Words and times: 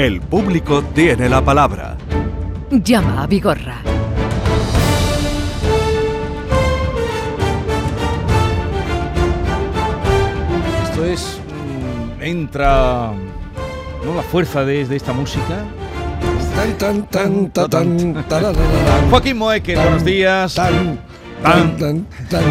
El 0.00 0.22
público 0.22 0.82
tiene 0.94 1.28
la 1.28 1.44
palabra. 1.44 1.98
Llama 2.70 3.24
a 3.24 3.26
Vigorra. 3.26 3.82
Esto 10.84 11.04
es. 11.04 11.38
mm, 12.18 12.22
entra. 12.22 13.12
¿No? 14.04 14.14
La 14.14 14.22
fuerza 14.22 14.64
de, 14.64 14.86
de 14.86 14.96
esta 14.96 15.12
música. 15.12 15.64
Tan, 16.78 17.06
tan, 17.06 17.50
Joaquín 19.10 19.38
Moeque, 19.38 19.74
tan, 19.74 19.84
buenos 19.84 20.04
días. 20.04 20.54
Tan, 20.54 20.98
Tan, 21.42 21.76
tan, 21.78 21.78
tan, 21.78 22.06
tan, 22.28 22.44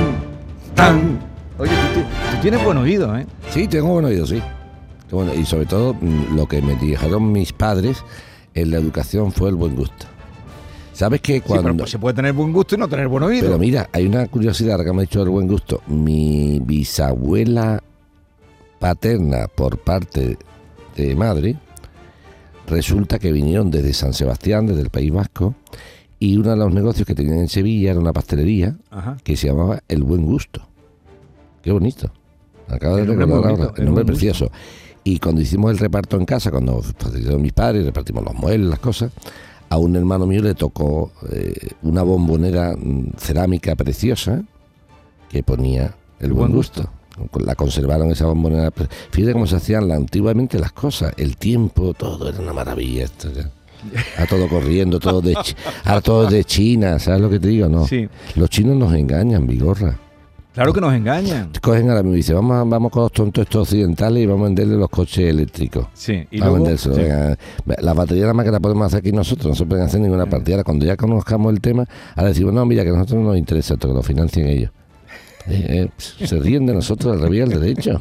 tan. 0.76 1.20
Oye, 1.60 1.70
tú, 1.94 2.00
tú- 2.00 2.06
tú 2.32 2.42
tienes 2.42 2.64
buen 2.64 2.78
oído, 2.78 3.16
¿eh? 3.16 3.28
Sí, 3.52 3.68
tengo 3.68 3.90
buen 3.90 4.06
oído, 4.06 4.26
sí. 4.26 4.42
Bueno, 5.12 5.34
Y 5.34 5.46
sobre 5.46 5.66
todo, 5.66 5.94
mm, 5.94 6.36
lo 6.36 6.48
que 6.48 6.62
me 6.62 6.76
dijeron 6.76 7.32
mis 7.32 7.52
padres 7.54 8.04
en 8.54 8.72
la 8.72 8.78
educación 8.78 9.32
fue 9.32 9.50
el 9.50 9.56
buen 9.56 9.76
gusto. 9.76 10.06
¿Sabes 10.94 11.22
que 11.22 11.36
Sí, 11.36 11.42
cuando... 11.42 11.64
pero 11.64 11.78
pues 11.78 11.92
se 11.92 12.00
puede 12.00 12.16
tener 12.16 12.34
buen 12.34 12.52
gusto 12.52 12.76
y 12.76 12.78
no 12.78 12.88
tener 12.88 13.08
buen 13.08 13.24
oído. 13.24 13.46
Pero 13.46 13.58
mira, 13.58 13.90
hay 13.94 14.06
una 14.06 14.28
curiosidad 14.28 14.84
que 14.84 14.92
me 14.92 14.98
ha 15.00 15.02
dicho 15.02 15.22
el 15.24 15.30
buen 15.30 15.48
gusto. 15.48 15.82
Mi 15.88 16.60
bisabuela 16.64 17.82
paterna 18.80 19.48
por 19.48 19.78
parte 19.80 20.38
de 20.96 21.16
madre, 21.16 21.56
resulta 22.68 23.18
que 23.20 23.32
vinieron 23.32 23.72
desde 23.72 23.94
San 23.94 24.14
Sebastián, 24.14 24.68
desde 24.68 24.82
el 24.82 24.90
País 24.90 25.12
Vasco, 25.12 25.56
y 26.20 26.38
uno 26.38 26.50
de 26.52 26.58
los 26.58 26.74
negocios 26.74 27.08
que 27.08 27.16
tenían 27.16 27.38
en 27.40 27.48
Sevilla 27.48 27.92
era 27.92 28.00
una 28.00 28.12
pastelería 28.14 28.76
Ajá. 28.90 29.18
que 29.24 29.38
se 29.38 29.48
llamaba 29.48 29.80
El 29.88 30.04
Buen 30.04 30.26
Gusto. 30.26 30.68
Qué 31.64 31.72
bonito. 31.72 32.12
Acabo 32.68 32.98
de 32.98 33.06
recordar 33.06 33.52
ahora. 33.52 33.74
El 33.78 33.86
nombre 33.86 34.04
Gusto. 34.04 34.52
Y 35.10 35.20
cuando 35.20 35.42
hicimos 35.42 35.72
el 35.72 35.78
reparto 35.80 36.18
en 36.18 36.26
casa, 36.26 36.52
cuando 36.52 36.82
fallecieron 36.82 37.42
mis 37.42 37.54
padres, 37.54 37.84
repartimos 37.86 38.24
los 38.24 38.36
muebles, 38.36 38.70
las 38.70 38.80
cosas, 38.80 39.12
a 39.70 39.78
un 39.78 39.96
hermano 39.96 40.26
mío 40.28 40.42
le 40.44 40.54
tocó 40.56 41.12
eh, 41.32 41.70
una 41.84 42.04
bombonera 42.04 42.76
mm, 42.78 43.14
cerámica 43.18 43.76
preciosa 43.76 44.44
que 45.30 45.42
ponía 45.44 45.96
el 46.20 46.34
buen 46.34 46.52
gusto. 46.52 46.90
La 47.44 47.56
conservaron 47.56 48.12
esa 48.12 48.26
bombonera. 48.28 48.72
Fíjate 49.12 49.34
cómo 49.34 49.48
se 49.48 49.56
hacían 49.58 49.88
la- 49.88 49.96
antiguamente 49.96 50.58
las 50.60 50.72
cosas. 50.72 51.14
El 51.18 51.38
tiempo, 51.38 51.94
todo 51.94 52.30
era 52.30 52.40
una 52.40 52.54
maravilla. 52.54 53.06
Esto 53.06 53.32
ya. 53.34 53.50
A 54.18 54.26
todo 54.28 54.48
corriendo, 54.48 55.00
todo 55.00 55.22
de, 55.22 55.36
a 55.86 56.02
todo 56.02 56.28
de 56.30 56.44
China, 56.44 57.00
¿sabes 57.00 57.22
lo 57.22 57.30
que 57.30 57.40
te 57.40 57.48
digo? 57.48 57.68
No. 57.70 57.88
Sí. 57.88 58.08
Los 58.36 58.50
chinos 58.50 58.76
nos 58.78 58.94
engañan, 58.94 59.48
Vigorra. 59.48 59.98
Claro 60.60 60.74
que 60.74 60.82
nos 60.82 60.94
engañan. 60.94 61.52
Cogen 61.62 61.90
ahora 61.90 62.04
mismo 62.04 62.16
y 62.16 62.18
dicen, 62.18 62.36
vamos, 62.36 62.70
vamos 62.70 62.92
con 62.92 63.04
los 63.04 63.14
tontos 63.14 63.44
estos 63.44 63.62
occidentales 63.62 64.22
y 64.22 64.26
vamos 64.26 64.42
a 64.42 64.46
venderle 64.48 64.76
los 64.76 64.90
coches 64.90 65.30
eléctricos. 65.30 65.88
Sí. 65.94 66.28
Y 66.32 66.42
vamos 66.42 66.56
a 66.56 66.58
vendérselo, 66.60 66.96
sí. 66.96 67.02
La 67.82 67.94
batería 67.94 68.24
nada 68.24 68.34
más 68.34 68.46
que 68.46 68.52
la 68.52 68.60
podemos 68.60 68.88
hacer 68.88 69.00
aquí 69.00 69.14
nosotros, 69.14 69.46
no 69.46 69.56
se 69.56 69.66
pueden 69.66 69.86
hacer 69.86 70.02
ninguna 70.02 70.26
partida. 70.26 70.56
Ahora, 70.56 70.66
cuando 70.66 70.86
ya 70.86 70.98
conozcamos 70.98 71.54
el 71.54 71.62
tema, 71.62 71.86
ahora 72.14 72.28
decimos, 72.28 72.54
no, 72.54 72.66
mira, 72.66 72.84
que 72.84 72.90
a 72.90 72.92
nosotros 72.92 73.22
no 73.22 73.30
nos 73.30 73.38
interesa 73.38 73.76
esto, 73.76 73.88
que 73.88 73.94
lo 73.94 74.04
financien 74.04 74.48
ellos. 74.48 74.72
Eh, 75.48 75.90
eh, 76.20 76.28
se 76.28 76.38
ríen 76.38 76.66
de 76.68 76.74
nosotros 76.74 77.14
al 77.14 77.22
revés 77.22 77.44
al 77.44 77.60
derecho. 77.60 78.00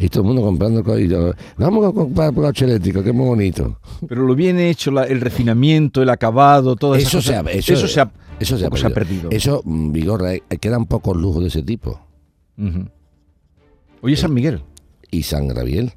Y 0.00 0.08
todo 0.08 0.22
el 0.22 0.28
mundo 0.28 0.42
comprando 0.42 0.82
co- 0.82 0.98
y 0.98 1.06
yo, 1.08 1.32
Vamos 1.58 1.86
a 1.86 1.92
comprar 1.92 2.32
coche 2.34 2.64
eléctrico, 2.64 3.02
que 3.02 3.10
es 3.10 3.14
muy 3.14 3.26
bonito. 3.26 3.78
Pero 4.08 4.26
lo 4.26 4.34
bien 4.34 4.58
hecho, 4.58 4.90
la- 4.90 5.04
el 5.04 5.20
refinamiento, 5.20 6.02
el 6.02 6.08
acabado, 6.08 6.74
todo 6.74 6.94
eso. 6.94 7.18
Eso 7.18 7.22
se 7.22 7.36
ha- 7.36 7.40
eso- 7.42 7.74
eso 7.74 7.86
se 7.86 8.00
ha, 8.00 8.10
Eso 8.40 8.56
se 8.58 8.64
ha 8.66 8.70
poco 8.70 8.80
perdido. 8.82 9.28
perdido. 9.28 9.30
Eso, 9.30 9.60
mm, 9.64 9.92
Vigorra, 9.92 10.34
eh, 10.34 10.42
quedan 10.60 10.86
pocos 10.86 11.16
lujos 11.16 11.42
de 11.42 11.48
ese 11.48 11.62
tipo. 11.62 12.00
Ujú. 12.58 12.86
Oye, 14.02 14.16
San 14.16 14.32
Miguel. 14.32 14.62
Y 15.10 15.22
San 15.24 15.48
Gabriel. 15.48 15.92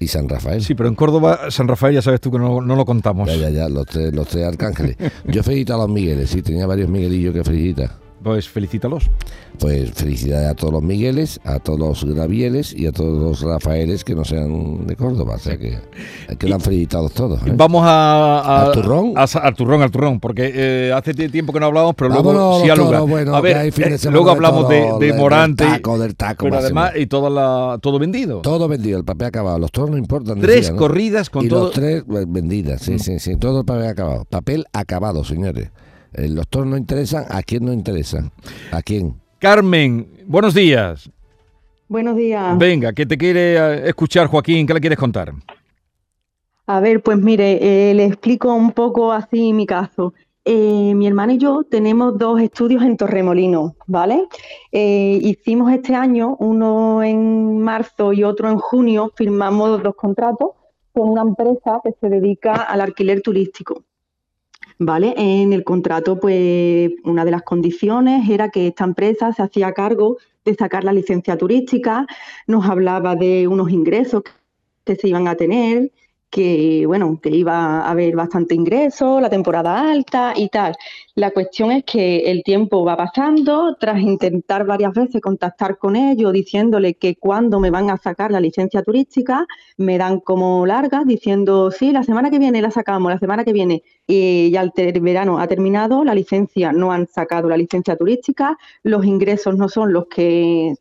Y 0.00 0.08
San 0.08 0.28
Rafael. 0.28 0.60
Sí, 0.62 0.74
pero 0.74 0.88
en 0.88 0.96
Córdoba, 0.96 1.50
San 1.50 1.68
Rafael, 1.68 1.94
ya 1.94 2.02
sabes 2.02 2.20
tú 2.20 2.32
que 2.32 2.38
no, 2.38 2.60
no 2.60 2.74
lo 2.76 2.84
contamos. 2.84 3.28
Ya, 3.28 3.36
ya, 3.36 3.50
ya, 3.50 3.68
los 3.68 3.86
tres, 3.86 4.12
los 4.12 4.26
tres 4.26 4.44
arcángeles. 4.44 4.96
Yo 5.28 5.42
felicito 5.44 5.74
a 5.74 5.78
los 5.78 5.88
Migueles, 5.88 6.28
sí, 6.30 6.42
tenía 6.42 6.66
varios 6.66 6.88
Miguelillos 6.88 7.32
que 7.32 7.44
felicitar. 7.44 8.02
Pues 8.24 8.48
felicítalos. 8.48 9.10
Pues 9.58 9.92
felicidades 9.92 10.48
a 10.48 10.54
todos 10.54 10.72
los 10.72 10.82
Migueles, 10.82 11.38
a 11.44 11.58
todos 11.60 11.78
los 11.78 12.04
Gravieles 12.04 12.72
y 12.72 12.86
a 12.86 12.92
todos 12.92 13.22
los 13.22 13.40
Rafaeles 13.42 14.02
que 14.02 14.14
no 14.16 14.24
sean 14.24 14.86
de 14.86 14.96
Córdoba. 14.96 15.34
O 15.36 15.38
sea 15.38 15.56
que 15.58 15.78
quedan 16.38 16.60
felicitados 16.60 17.12
todos. 17.12 17.40
¿eh? 17.46 17.52
Vamos 17.54 17.82
a, 17.84 18.40
a- 18.40 18.62
¿Al 18.66 18.72
turrón? 18.72 19.12
a 19.16 19.22
al 19.24 19.54
turrón, 19.54 19.82
al 19.82 19.90
turrón, 19.90 20.18
porque 20.20 20.50
eh, 20.54 20.92
hace 20.92 21.12
ti- 21.14 21.28
tiempo 21.28 21.52
que 21.52 21.60
no 21.60 21.66
hablábamos, 21.66 21.94
pero 21.96 22.08
luego 22.10 22.32
Vámonos, 22.32 22.62
sí 22.62 22.70
al 22.70 22.78
lugar. 22.78 23.02
bueno, 23.02 23.36
a 23.36 23.40
ver, 23.42 23.56
eh, 23.76 23.98
luego 24.10 24.30
hablamos 24.30 24.68
de, 24.68 24.80
todo, 24.80 24.98
de 24.98 25.06
del 25.08 25.16
Morante. 25.16 25.64
taco, 25.64 25.98
del 25.98 26.16
taco 26.16 26.44
pero 26.46 26.56
máximo. 26.56 26.80
además, 26.80 27.00
y 27.02 27.06
toda 27.06 27.30
la, 27.30 27.78
todo 27.80 27.98
vendido. 27.98 28.40
Todo 28.40 28.66
vendido, 28.68 28.98
el 28.98 29.04
papel 29.04 29.28
acabado. 29.28 29.58
Los 29.58 29.70
toros 29.70 29.90
no 29.90 29.98
importan. 29.98 30.40
Tres 30.40 30.56
decía, 30.56 30.72
¿no? 30.72 30.78
corridas 30.78 31.28
con 31.30 31.44
y 31.44 31.48
todo. 31.48 31.64
los 31.66 31.72
tres 31.72 32.02
eh, 32.02 32.24
vendidas, 32.26 32.80
sí, 32.82 32.92
Mm. 32.94 32.98
sí, 32.98 33.18
sí. 33.20 33.36
Todo 33.36 33.60
el 33.60 33.64
papel 33.66 33.86
acabado. 33.86 34.24
Papel 34.24 34.64
acabado, 34.72 35.22
señores. 35.24 35.68
Eh, 36.14 36.28
los 36.28 36.48
toros 36.48 36.68
no 36.68 36.76
interesan. 36.76 37.24
¿A 37.28 37.42
quién 37.42 37.64
no 37.64 37.72
interesan? 37.72 38.30
¿A 38.70 38.82
quién? 38.82 39.14
Carmen, 39.38 40.08
buenos 40.26 40.54
días. 40.54 41.10
Buenos 41.88 42.16
días. 42.16 42.56
Venga, 42.58 42.92
que 42.92 43.04
te 43.04 43.18
quiere 43.18 43.56
eh, 43.56 43.88
escuchar 43.88 44.26
Joaquín, 44.28 44.66
¿qué 44.66 44.74
le 44.74 44.80
quieres 44.80 44.98
contar? 44.98 45.32
A 46.66 46.80
ver, 46.80 47.02
pues 47.02 47.18
mire, 47.18 47.90
eh, 47.90 47.94
le 47.94 48.06
explico 48.06 48.54
un 48.54 48.72
poco 48.72 49.12
así 49.12 49.52
mi 49.52 49.66
caso. 49.66 50.14
Eh, 50.46 50.94
mi 50.94 51.06
hermano 51.06 51.32
y 51.32 51.38
yo 51.38 51.64
tenemos 51.64 52.18
dos 52.18 52.40
estudios 52.40 52.82
en 52.82 52.96
Torremolinos, 52.96 53.72
¿vale? 53.86 54.26
Eh, 54.72 55.18
hicimos 55.22 55.72
este 55.72 55.94
año, 55.94 56.36
uno 56.38 57.02
en 57.02 57.58
marzo 57.60 58.12
y 58.12 58.24
otro 58.24 58.50
en 58.50 58.58
junio, 58.58 59.10
firmamos 59.16 59.82
dos 59.82 59.94
contratos 59.94 60.50
con 60.92 61.08
una 61.10 61.22
empresa 61.22 61.80
que 61.82 61.92
se 61.98 62.08
dedica 62.08 62.54
al 62.54 62.82
alquiler 62.82 63.22
turístico. 63.22 63.84
¿Vale? 64.78 65.14
En 65.16 65.52
el 65.52 65.62
contrato, 65.62 66.18
pues 66.18 66.90
una 67.04 67.24
de 67.24 67.30
las 67.30 67.42
condiciones 67.42 68.28
era 68.28 68.50
que 68.50 68.68
esta 68.68 68.84
empresa 68.84 69.32
se 69.32 69.42
hacía 69.42 69.72
cargo 69.72 70.18
de 70.44 70.54
sacar 70.54 70.84
la 70.84 70.92
licencia 70.92 71.38
turística, 71.38 72.06
nos 72.46 72.66
hablaba 72.66 73.14
de 73.14 73.46
unos 73.48 73.70
ingresos 73.70 74.22
que 74.84 74.96
se 74.96 75.08
iban 75.08 75.28
a 75.28 75.36
tener, 75.36 75.92
que 76.30 76.84
bueno, 76.86 77.20
que 77.22 77.30
iba 77.30 77.82
a 77.82 77.90
haber 77.90 78.16
bastante 78.16 78.54
ingreso, 78.54 79.20
la 79.20 79.30
temporada 79.30 79.90
alta 79.90 80.32
y 80.36 80.48
tal. 80.48 80.74
La 81.14 81.30
cuestión 81.30 81.70
es 81.70 81.84
que 81.84 82.30
el 82.30 82.42
tiempo 82.42 82.84
va 82.84 82.96
pasando, 82.96 83.76
tras 83.78 84.00
intentar 84.00 84.66
varias 84.66 84.92
veces 84.94 85.20
contactar 85.20 85.78
con 85.78 85.94
ellos 85.94 86.32
diciéndole 86.32 86.94
que 86.94 87.14
cuándo 87.16 87.60
me 87.60 87.70
van 87.70 87.88
a 87.90 87.96
sacar 87.98 88.32
la 88.32 88.40
licencia 88.40 88.82
turística, 88.82 89.46
me 89.76 89.96
dan 89.96 90.18
como 90.20 90.66
largas 90.66 91.06
diciendo, 91.06 91.70
sí, 91.70 91.92
la 91.92 92.02
semana 92.02 92.30
que 92.30 92.40
viene 92.40 92.60
la 92.62 92.72
sacamos, 92.72 93.12
la 93.12 93.18
semana 93.18 93.44
que 93.44 93.52
viene. 93.52 93.82
Y 94.06 94.50
ya 94.50 94.62
el 94.62 95.00
verano 95.00 95.38
ha 95.38 95.46
terminado, 95.46 96.04
la 96.04 96.14
licencia 96.14 96.72
no 96.72 96.90
han 96.90 97.06
sacado 97.06 97.48
la 97.48 97.56
licencia 97.56 97.96
turística, 97.96 98.58
los 98.82 99.04
ingresos 99.04 99.56
no 99.56 99.68
son 99.68 99.92
los 99.92 100.06
que 100.06 100.74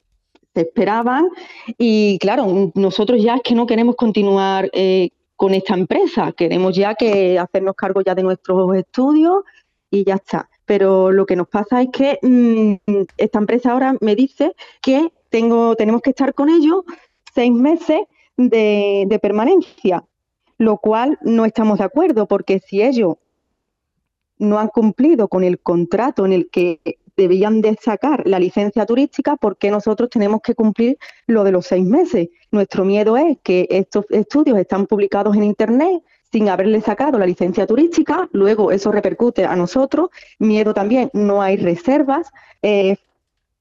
se 0.53 0.61
esperaban 0.61 1.29
y 1.77 2.17
claro, 2.19 2.71
nosotros 2.75 3.21
ya 3.21 3.35
es 3.35 3.41
que 3.43 3.55
no 3.55 3.65
queremos 3.65 3.95
continuar 3.95 4.69
eh, 4.73 5.09
con 5.35 5.53
esta 5.53 5.73
empresa, 5.73 6.31
queremos 6.31 6.75
ya 6.75 6.95
que 6.95 7.39
hacernos 7.39 7.75
cargo 7.75 8.01
ya 8.01 8.15
de 8.15 8.23
nuestros 8.23 8.75
estudios 8.75 9.43
y 9.89 10.03
ya 10.03 10.15
está. 10.15 10.49
Pero 10.65 11.11
lo 11.11 11.25
que 11.25 11.35
nos 11.35 11.47
pasa 11.47 11.81
es 11.81 11.89
que 11.91 12.19
mm, 12.21 12.73
esta 13.17 13.39
empresa 13.39 13.71
ahora 13.71 13.95
me 13.99 14.15
dice 14.15 14.55
que 14.81 15.11
tengo, 15.29 15.75
tenemos 15.75 16.01
que 16.01 16.11
estar 16.11 16.33
con 16.33 16.49
ellos 16.49 16.83
seis 17.33 17.51
meses 17.51 18.01
de, 18.37 19.05
de 19.07 19.19
permanencia, 19.19 20.03
lo 20.57 20.77
cual 20.77 21.17
no 21.21 21.45
estamos 21.45 21.79
de 21.79 21.85
acuerdo, 21.85 22.27
porque 22.27 22.59
si 22.59 22.81
ellos 22.81 23.15
no 24.37 24.59
han 24.59 24.67
cumplido 24.67 25.27
con 25.27 25.43
el 25.43 25.59
contrato 25.59 26.25
en 26.25 26.33
el 26.33 26.49
que 26.49 26.79
debían 27.15 27.61
de 27.61 27.77
sacar 27.81 28.23
la 28.25 28.39
licencia 28.39 28.85
turística, 28.85 29.35
¿por 29.35 29.57
qué 29.57 29.71
nosotros 29.71 30.09
tenemos 30.09 30.41
que 30.41 30.55
cumplir 30.55 30.97
lo 31.27 31.43
de 31.43 31.51
los 31.51 31.67
seis 31.67 31.85
meses? 31.85 32.29
Nuestro 32.51 32.85
miedo 32.85 33.17
es 33.17 33.37
que 33.43 33.67
estos 33.69 34.05
estudios 34.09 34.57
están 34.57 34.87
publicados 34.87 35.35
en 35.35 35.43
Internet 35.43 36.03
sin 36.31 36.49
haberle 36.49 36.81
sacado 36.81 37.19
la 37.19 37.27
licencia 37.27 37.67
turística, 37.67 38.27
luego 38.31 38.71
eso 38.71 38.91
repercute 38.91 39.45
a 39.45 39.55
nosotros, 39.55 40.09
miedo 40.39 40.73
también, 40.73 41.11
no 41.13 41.43
hay 41.43 41.57
reservas, 41.57 42.31
eh, 42.63 42.97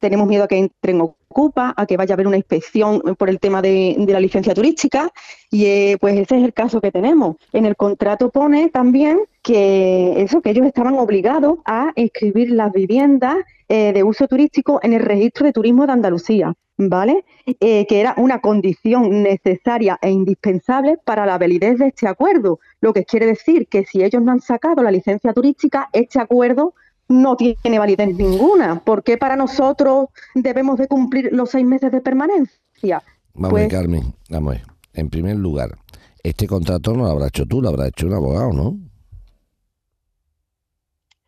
tenemos 0.03 0.27
miedo 0.27 0.43
a 0.45 0.49
que 0.49 0.59
entren 0.59 1.01
ocupa, 1.01 1.73
a 1.77 1.87
que 1.87 1.97
vaya 1.97 2.13
a 2.13 2.17
haber 2.17 2.27
una 2.27 2.37
inspección 2.37 3.01
por 3.17 3.31
el 3.31 3.39
tema 3.39 3.63
de, 3.63 3.95
la 4.09 4.19
licencia 4.19 4.53
turística 4.53 5.11
y 5.49 5.67
eh, 5.67 5.97
pues 6.01 6.19
ese 6.19 6.39
es 6.39 6.45
el 6.45 6.53
caso 6.53 6.81
que 6.81 6.91
tenemos. 6.91 7.37
En 7.53 7.67
el 7.67 7.77
contrato 7.77 8.31
pone 8.31 8.69
también 8.69 9.21
que 9.43 10.21
eso, 10.21 10.43
que 10.43 10.51
ellos 10.51 10.67
estaban 10.67 10.95
obligados 10.99 11.61
a 11.65 11.93
inscribir 11.95 12.51
las 12.51 12.73
viviendas 12.73 13.37
eh, 13.69 13.93
de 13.93 14.03
uso 14.03 14.27
turístico 14.27 14.81
en 14.83 14.93
el 14.93 15.01
registro 15.01 15.47
de 15.47 15.53
turismo 15.53 15.87
de 15.87 15.93
Andalucía, 15.93 16.53
¿vale? 16.77 17.25
Eh, 17.47 17.87
que 17.87 18.01
era 18.01 18.15
una 18.19 18.41
condición 18.41 19.23
necesaria 19.23 19.99
e 20.03 20.11
indispensable 20.11 20.99
para 21.05 21.25
la 21.27 21.39
validez 21.39 21.79
de 21.79 21.87
este 21.87 22.09
acuerdo, 22.09 22.59
lo 22.81 22.93
que 22.93 23.05
quiere 23.05 23.27
decir 23.27 23.69
que 23.69 23.85
si 23.85 24.03
ellos 24.03 24.21
no 24.21 24.33
han 24.33 24.41
sacado 24.41 24.83
la 24.83 24.91
licencia 24.91 25.33
turística, 25.33 25.89
este 25.93 26.21
acuerdo 26.21 26.75
no 27.09 27.37
tiene 27.37 27.79
validez 27.79 28.15
ninguna. 28.17 28.81
¿Por 28.81 29.03
qué 29.03 29.17
para 29.19 29.37
nosotros 29.37 30.07
debemos 30.35 30.79
de 30.79 30.89
cumplir 30.89 31.29
los 31.33 31.51
seis 31.51 31.65
meses 31.67 31.93
de 31.93 32.01
permanencia? 32.01 33.03
Vamos, 33.35 33.51
Pues- 33.51 33.69
Carmen, 33.69 34.15
vamos. 34.31 34.55
a 34.55 34.59
ver. 34.59 34.67
En 34.95 35.09
primer 35.11 35.37
lugar, 35.37 35.77
Este 36.25 36.47
contrato 36.47 36.93
no 36.95 37.03
lo 37.03 37.09
habrá 37.11 37.27
hecho 37.27 37.45
tú, 37.47 37.61
lo 37.61 37.69
habrá 37.71 37.89
hecho 37.89 38.07
un 38.07 38.13
abogado, 38.15 38.53
¿no? 38.53 38.79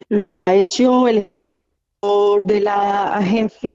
Lo 0.08 0.24
ha 0.46 0.54
hecho 0.54 1.08
el 1.08 1.28
gestor 2.00 2.42
de 2.44 2.60
la 2.60 3.14
agencia 3.14 3.68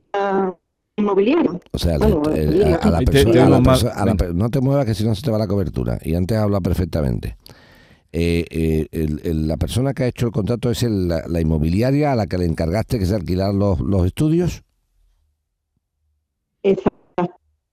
inmobiliaria. 0.95 1.59
O 1.71 1.77
sea, 1.77 1.97
Bueno, 1.97 2.21
el- 2.33 2.63
a, 2.73 2.75
a 2.77 2.89
la 2.91 2.99
persona, 3.01 3.31
te 3.33 3.39
a 3.39 3.49
la 3.49 3.57
oigo 3.57 3.61
mal. 3.61 3.79
perso- 3.79 3.91
a 3.93 4.05
la 4.05 4.15
per- 4.15 4.35
no 4.35 4.49
te 4.49 4.61
muevas 4.61 4.85
que 4.85 4.93
si 4.93 5.03
no 5.03 5.15
se 5.15 5.21
te 5.23 5.31
va 5.31 5.37
la 5.37 5.47
cobertura. 5.47 5.97
Y 6.01 6.15
antes 6.15 6.37
habla 6.37 6.61
perfectamente. 6.61 7.35
Eh, 8.11 8.87
eh, 8.91 9.33
la 9.33 9.57
persona 9.57 9.93
que 9.93 10.03
ha 10.03 10.07
hecho 10.07 10.25
el 10.27 10.31
contrato 10.31 10.71
es 10.71 10.83
la, 10.83 11.27
la 11.27 11.41
inmobiliaria 11.41 12.11
a 12.11 12.15
la 12.15 12.27
que 12.27 12.37
le 12.37 12.45
encargaste 12.45 12.97
que 12.97 13.05
se 13.05 13.15
alquilar 13.15 13.53
los, 13.53 13.79
los 13.79 14.05
estudios. 14.05 14.63
Exacto. 16.63 16.98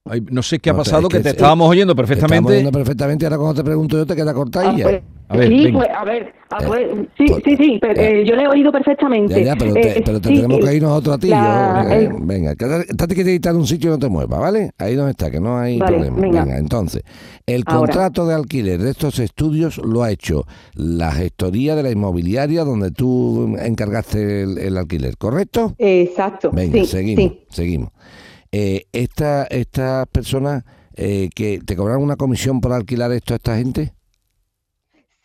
Ay, 0.09 0.23
no 0.29 0.41
sé 0.43 0.59
qué 0.59 0.69
ha 0.69 0.73
No, 0.73 0.79
pasado, 0.79 1.03
es 1.03 1.07
que 1.09 1.17
que 1.17 1.23
te 1.23 1.29
es- 1.29 1.35
estábamos 1.35 1.69
oyendo 1.69 1.95
Te 1.95 2.01
estamos 2.01 2.09
perfectamente. 2.17 2.53
oyendo 2.53 2.71
perfectamente. 2.71 3.25
Ahora 3.25 3.37
cuando 3.37 3.61
te 3.61 3.63
pregunto 3.65 3.97
yo 3.97 4.05
te 4.05 4.15
queda 4.15 4.31
Ah, 4.31 4.33
cortadilla. 4.33 4.83
pues, 4.83 5.01
A 5.29 5.35
ver, 5.35 5.49
sí, 5.49 5.63
venga. 5.65 5.79
pues, 5.79 5.89
a 5.93 6.05
ver, 6.05 6.33
ah, 6.51 6.57
Eh, 6.61 6.65
pues, 6.67 6.87
sí, 7.17 7.25
pues, 7.27 7.43
sí, 7.43 7.57
sí, 7.57 7.77
pero, 7.81 7.95
ya. 8.01 8.09
eh, 8.09 8.23
yo 8.25 8.35
le 8.37 8.43
he 8.43 8.47
oído 8.47 8.71
perfectamente. 8.71 9.33
Ya, 9.33 9.41
ya, 9.47 9.55
pero, 9.57 9.73
te, 9.73 9.99
Eh, 9.99 10.01
pero 10.05 10.21
te 10.21 10.29
sí, 10.29 10.35
tenemos 10.35 10.59
que 10.61 10.73
ir 10.75 10.81
nosotros 10.81 11.15
a 11.15 11.19
ti. 11.19 11.27
la- 11.27 11.83
yo, 11.83 11.89
eh, 11.91 12.09
venga, 12.21 12.51
estate 12.53 13.13
quietita 13.13 13.49
en 13.49 13.57
un 13.57 13.67
sitio 13.67 13.89
y 13.89 13.91
no 13.91 13.99
te 13.99 14.07
muevas, 14.07 14.39
¿vale? 14.39 14.71
Ahí 14.77 14.95
donde 14.95 15.11
está, 15.11 15.29
que 15.29 15.41
no 15.41 15.57
hay 15.59 15.79
Vale, 15.79 15.97
problema. 15.97 16.21
venga. 16.45 16.57
entonces, 16.57 17.03
el 17.45 17.63
Ahora. 17.65 17.79
contrato 17.91 18.25
de 18.25 18.35
alquiler 18.35 18.81
de 18.81 18.91
estos 18.91 19.19
estudios 19.19 19.79
lo 19.79 20.01
ha 20.03 20.11
hecho 20.11 20.45
la 20.75 21.11
gestoría 21.11 21.75
de 21.75 21.83
la 21.83 21.91
inmobiliaria 21.91 22.63
donde 22.63 22.91
tú 22.91 23.53
encargaste 23.59 24.43
el, 24.43 24.57
el 24.59 24.77
alquiler, 24.77 25.17
¿correcto? 25.17 25.75
Exacto. 25.77 26.51
Venga, 26.53 26.79
sí, 26.79 26.85
seguimos, 26.85 27.31
sí. 27.33 27.39
seguimos. 27.49 27.89
Eh, 28.51 28.85
esta, 28.91 29.43
¿Estas 29.45 30.07
personas 30.07 30.63
eh, 30.95 31.29
que 31.35 31.59
te 31.65 31.75
cobran 31.75 32.01
una 32.01 32.15
comisión 32.15 32.61
por 32.61 32.73
alquilar 32.73 33.11
esto 33.11 33.33
a 33.33 33.37
esta 33.37 33.57
gente? 33.57 33.93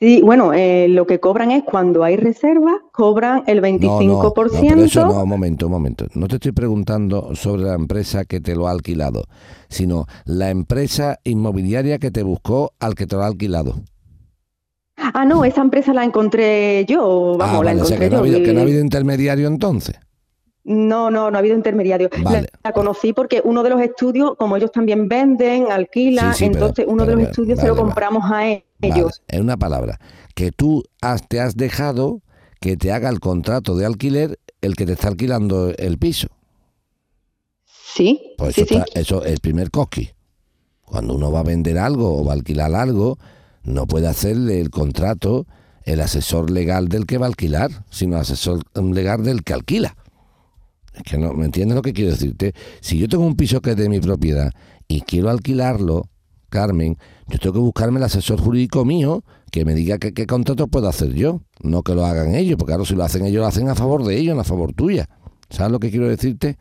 Sí, 0.02 0.20
bueno, 0.20 0.52
eh, 0.52 0.88
lo 0.88 1.06
que 1.06 1.20
cobran 1.20 1.52
es 1.52 1.62
cuando 1.62 2.02
hay 2.02 2.16
reserva, 2.16 2.72
cobran 2.90 3.44
el 3.46 3.60
No, 3.60 4.00
no, 4.00 4.00
25%. 4.00 4.06
no, 4.06 4.32
pero 4.34 4.82
eso 4.82 5.06
no, 5.06 5.22
un 5.22 5.28
momento, 5.28 5.66
un 5.66 5.72
momento. 5.72 6.06
No 6.14 6.26
te 6.26 6.34
estoy 6.36 6.50
preguntando 6.50 7.36
sobre 7.36 7.62
la 7.62 7.74
empresa 7.74 8.24
que 8.24 8.40
te 8.40 8.56
lo 8.56 8.66
ha 8.66 8.72
alquilado, 8.72 9.22
sino 9.68 10.06
la 10.24 10.50
empresa 10.50 11.20
inmobiliaria 11.22 12.00
que 12.00 12.10
te 12.10 12.24
buscó 12.24 12.72
al 12.80 12.96
que 12.96 13.06
te 13.06 13.14
lo 13.14 13.22
ha 13.22 13.28
alquilado. 13.28 13.76
Ah, 14.96 15.24
no, 15.24 15.44
esa 15.44 15.60
empresa 15.62 15.92
la 15.92 16.04
encontré 16.04 16.84
yo, 16.86 17.36
vamos, 17.38 17.60
ah, 17.60 17.64
la 17.64 17.70
vale, 17.70 17.82
o 17.82 17.84
sea, 17.84 17.96
encontré 17.96 18.08
que 18.08 18.10
no, 18.10 18.22
ha 18.22 18.44
que 18.44 18.52
no 18.54 18.58
ha 18.58 18.62
habido 18.62 18.80
intermediario 18.80 19.46
entonces. 19.46 20.00
No, 20.64 21.10
no, 21.10 21.30
no 21.30 21.36
ha 21.36 21.40
habido 21.40 21.56
intermediario. 21.56 22.08
La- 22.18 22.22
Vale. 22.30 22.48
La, 22.62 22.72
conocí 22.72 23.12
porque 23.12 23.40
uno 23.44 23.62
de 23.64 23.70
los 23.70 23.80
estudios, 23.80 24.36
como 24.38 24.56
ellos 24.56 24.70
también 24.70 25.08
venden, 25.08 25.72
alquilan, 25.72 26.32
Sí, 26.34 26.38
sí, 26.44 26.50
pero- 26.50 26.66
entonces 26.66 26.84
uno 26.88 27.02
de 27.02 27.06
pero 27.06 27.16
los 27.16 27.22
vale, 27.24 27.30
estudios 27.30 27.58
se 27.60 27.66
lo 27.66 27.74
vale. 27.74 27.84
compramos 27.84 28.30
a 28.30 28.46
ellos. 28.80 29.22
en 29.28 29.42
una 29.42 29.56
palabra, 29.56 29.98
que 30.34 30.50
tú 30.52 30.82
has- 31.00 31.26
te 31.28 31.40
has 31.40 31.56
dejado 31.56 32.20
que 32.60 32.76
te 32.76 32.92
haga 32.92 33.08
el 33.08 33.18
contrato 33.20 33.74
de 33.76 33.86
alquiler 33.86 34.38
el 34.60 34.76
que 34.76 34.86
te 34.86 34.92
está 34.92 35.08
alquilando 35.08 35.70
el 35.76 35.98
piso. 35.98 36.28
Sí, 37.94 38.34
Pues 38.38 38.54
sí, 38.54 38.62
eso, 38.62 38.74
está- 38.78 39.00
eso 39.00 39.24
es 39.24 39.32
el 39.32 39.40
primer 39.40 39.70
coqui. 39.70 40.10
Cuando 40.84 41.14
uno 41.14 41.30
va 41.32 41.40
a 41.40 41.44
vender 41.44 41.78
algo 41.78 42.20
o 42.20 42.24
va 42.24 42.32
a 42.32 42.34
alquilar 42.34 42.74
algo, 42.74 43.18
no 43.64 43.86
puede 43.86 44.06
hacerle 44.08 44.60
el 44.60 44.70
contrato 44.70 45.46
el 45.84 46.00
asesor 46.00 46.50
legal 46.50 46.88
del 46.88 47.06
que 47.06 47.18
va 47.18 47.26
a 47.26 47.28
alquilar, 47.28 47.70
sino 47.90 48.14
el 48.16 48.22
asesor 48.22 48.62
legal 48.76 49.24
del 49.24 49.42
que 49.42 49.52
alquila. 49.52 49.96
Es 50.94 51.02
que 51.02 51.18
no, 51.18 51.32
¿me 51.32 51.46
entiendes 51.46 51.74
lo 51.74 51.82
que 51.82 51.92
quiero 51.92 52.10
decirte? 52.10 52.54
Si 52.80 52.98
yo 52.98 53.08
tengo 53.08 53.24
un 53.24 53.36
piso 53.36 53.60
que 53.60 53.70
es 53.70 53.76
de 53.76 53.88
mi 53.88 54.00
propiedad 54.00 54.52
y 54.88 55.00
quiero 55.02 55.30
alquilarlo, 55.30 56.08
Carmen, 56.50 56.98
yo 57.28 57.38
tengo 57.38 57.54
que 57.54 57.60
buscarme 57.60 57.98
el 57.98 58.04
asesor 58.04 58.38
jurídico 58.40 58.84
mío 58.84 59.24
que 59.50 59.64
me 59.64 59.74
diga 59.74 59.98
qué, 59.98 60.26
contrato 60.26 60.68
puedo 60.68 60.88
hacer 60.88 61.14
yo, 61.14 61.42
no 61.62 61.82
que 61.82 61.94
lo 61.94 62.04
hagan 62.04 62.34
ellos, 62.34 62.56
porque 62.56 62.72
claro, 62.72 62.84
si 62.84 62.94
lo 62.94 63.04
hacen 63.04 63.24
ellos, 63.24 63.40
lo 63.40 63.46
hacen 63.46 63.68
a 63.68 63.74
favor 63.74 64.04
de 64.04 64.16
ellos, 64.16 64.34
no 64.34 64.42
a 64.42 64.44
favor 64.44 64.72
tuya. 64.72 65.08
¿Sabes 65.50 65.72
lo 65.72 65.78
que 65.78 65.90
quiero 65.90 66.08
decirte? 66.08 66.58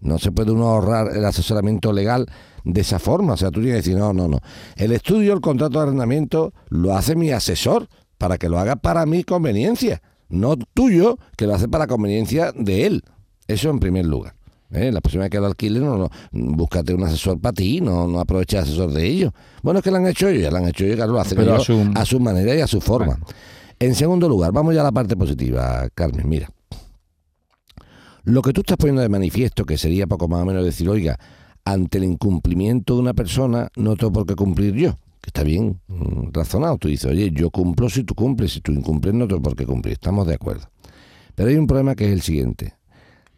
No 0.00 0.18
se 0.18 0.32
puede 0.32 0.52
uno 0.52 0.68
ahorrar 0.68 1.16
el 1.16 1.24
asesoramiento 1.24 1.92
legal 1.92 2.26
de 2.64 2.80
esa 2.80 2.98
forma. 2.98 3.34
O 3.34 3.36
sea, 3.36 3.50
tú 3.50 3.60
tienes 3.60 3.82
que 3.82 3.90
decir, 3.90 3.96
no, 3.96 4.12
no, 4.12 4.28
no. 4.28 4.40
El 4.76 4.92
estudio, 4.92 5.32
el 5.32 5.40
contrato 5.40 5.78
de 5.78 5.84
arrendamiento, 5.84 6.52
lo 6.68 6.96
hace 6.96 7.14
mi 7.14 7.30
asesor 7.30 7.88
para 8.18 8.36
que 8.36 8.48
lo 8.48 8.58
haga 8.58 8.76
para 8.76 9.06
mi 9.06 9.24
conveniencia. 9.24 10.02
No 10.28 10.56
tuyo, 10.56 11.18
que 11.36 11.46
lo 11.46 11.54
hace 11.54 11.68
para 11.68 11.86
conveniencia 11.86 12.52
de 12.52 12.86
él. 12.86 13.04
Eso 13.48 13.70
en 13.70 13.78
primer 13.78 14.06
lugar. 14.06 14.34
¿eh? 14.70 14.90
La 14.92 15.00
próxima 15.00 15.22
vez 15.24 15.30
que 15.30 15.38
lo 15.40 15.46
alquiles, 15.46 15.82
no, 15.82 15.96
no, 15.98 16.10
búscate 16.32 16.94
un 16.94 17.04
asesor 17.04 17.40
para 17.40 17.52
ti, 17.52 17.80
no, 17.80 18.06
no 18.08 18.20
aproveches 18.20 18.54
el 18.58 18.64
asesor 18.64 18.92
de 18.92 19.06
ellos. 19.06 19.32
Bueno, 19.62 19.78
es 19.80 19.84
que 19.84 19.90
lo 19.90 19.98
han 19.98 20.06
hecho 20.06 20.28
ellos, 20.28 20.42
ya 20.42 20.50
lo 20.50 20.56
han 20.58 20.68
hecho 20.68 20.84
ellos, 20.84 20.96
claro, 20.96 21.12
lo 21.12 21.20
hacen 21.20 21.36
Pero 21.38 21.52
a 21.52 21.54
ellos 21.54 21.66
su- 21.66 21.92
a 21.94 22.04
su 22.04 22.20
manera 22.20 22.54
y 22.54 22.60
a 22.60 22.66
su 22.66 22.80
forma. 22.80 23.18
En 23.78 23.94
segundo 23.94 24.28
lugar, 24.28 24.52
vamos 24.52 24.74
ya 24.74 24.80
a 24.80 24.84
la 24.84 24.92
parte 24.92 25.16
positiva, 25.16 25.88
Carmen. 25.94 26.28
Mira, 26.28 26.48
lo 28.24 28.40
que 28.42 28.52
tú 28.52 28.62
estás 28.62 28.76
poniendo 28.78 29.02
de 29.02 29.08
manifiesto, 29.08 29.64
que 29.64 29.76
sería 29.76 30.06
poco 30.06 30.28
más 30.28 30.42
o 30.42 30.46
menos 30.46 30.64
decir, 30.64 30.88
oiga, 30.88 31.18
ante 31.64 31.98
el 31.98 32.04
incumplimiento 32.04 32.94
de 32.94 33.00
una 33.00 33.14
persona, 33.14 33.68
no 33.76 33.96
tengo 33.96 34.12
por 34.12 34.26
qué 34.26 34.34
cumplir 34.34 34.74
yo. 34.74 34.98
Que 35.20 35.28
está 35.30 35.42
bien 35.42 35.80
mm, 35.88 36.28
razonado. 36.32 36.76
Tú 36.78 36.88
dices, 36.88 37.10
oye, 37.10 37.30
yo 37.32 37.50
cumplo 37.50 37.88
si 37.88 38.04
tú 38.04 38.14
cumples, 38.14 38.52
si 38.52 38.60
tú 38.60 38.72
incumples, 38.72 39.14
no 39.14 39.26
tengo 39.26 39.40
por 39.42 39.56
qué 39.56 39.64
cumplir. 39.66 39.94
Estamos 39.94 40.26
de 40.26 40.34
acuerdo. 40.34 40.68
Pero 41.34 41.48
hay 41.48 41.56
un 41.56 41.66
problema 41.66 41.94
que 41.94 42.06
es 42.06 42.12
el 42.12 42.20
siguiente. 42.22 42.74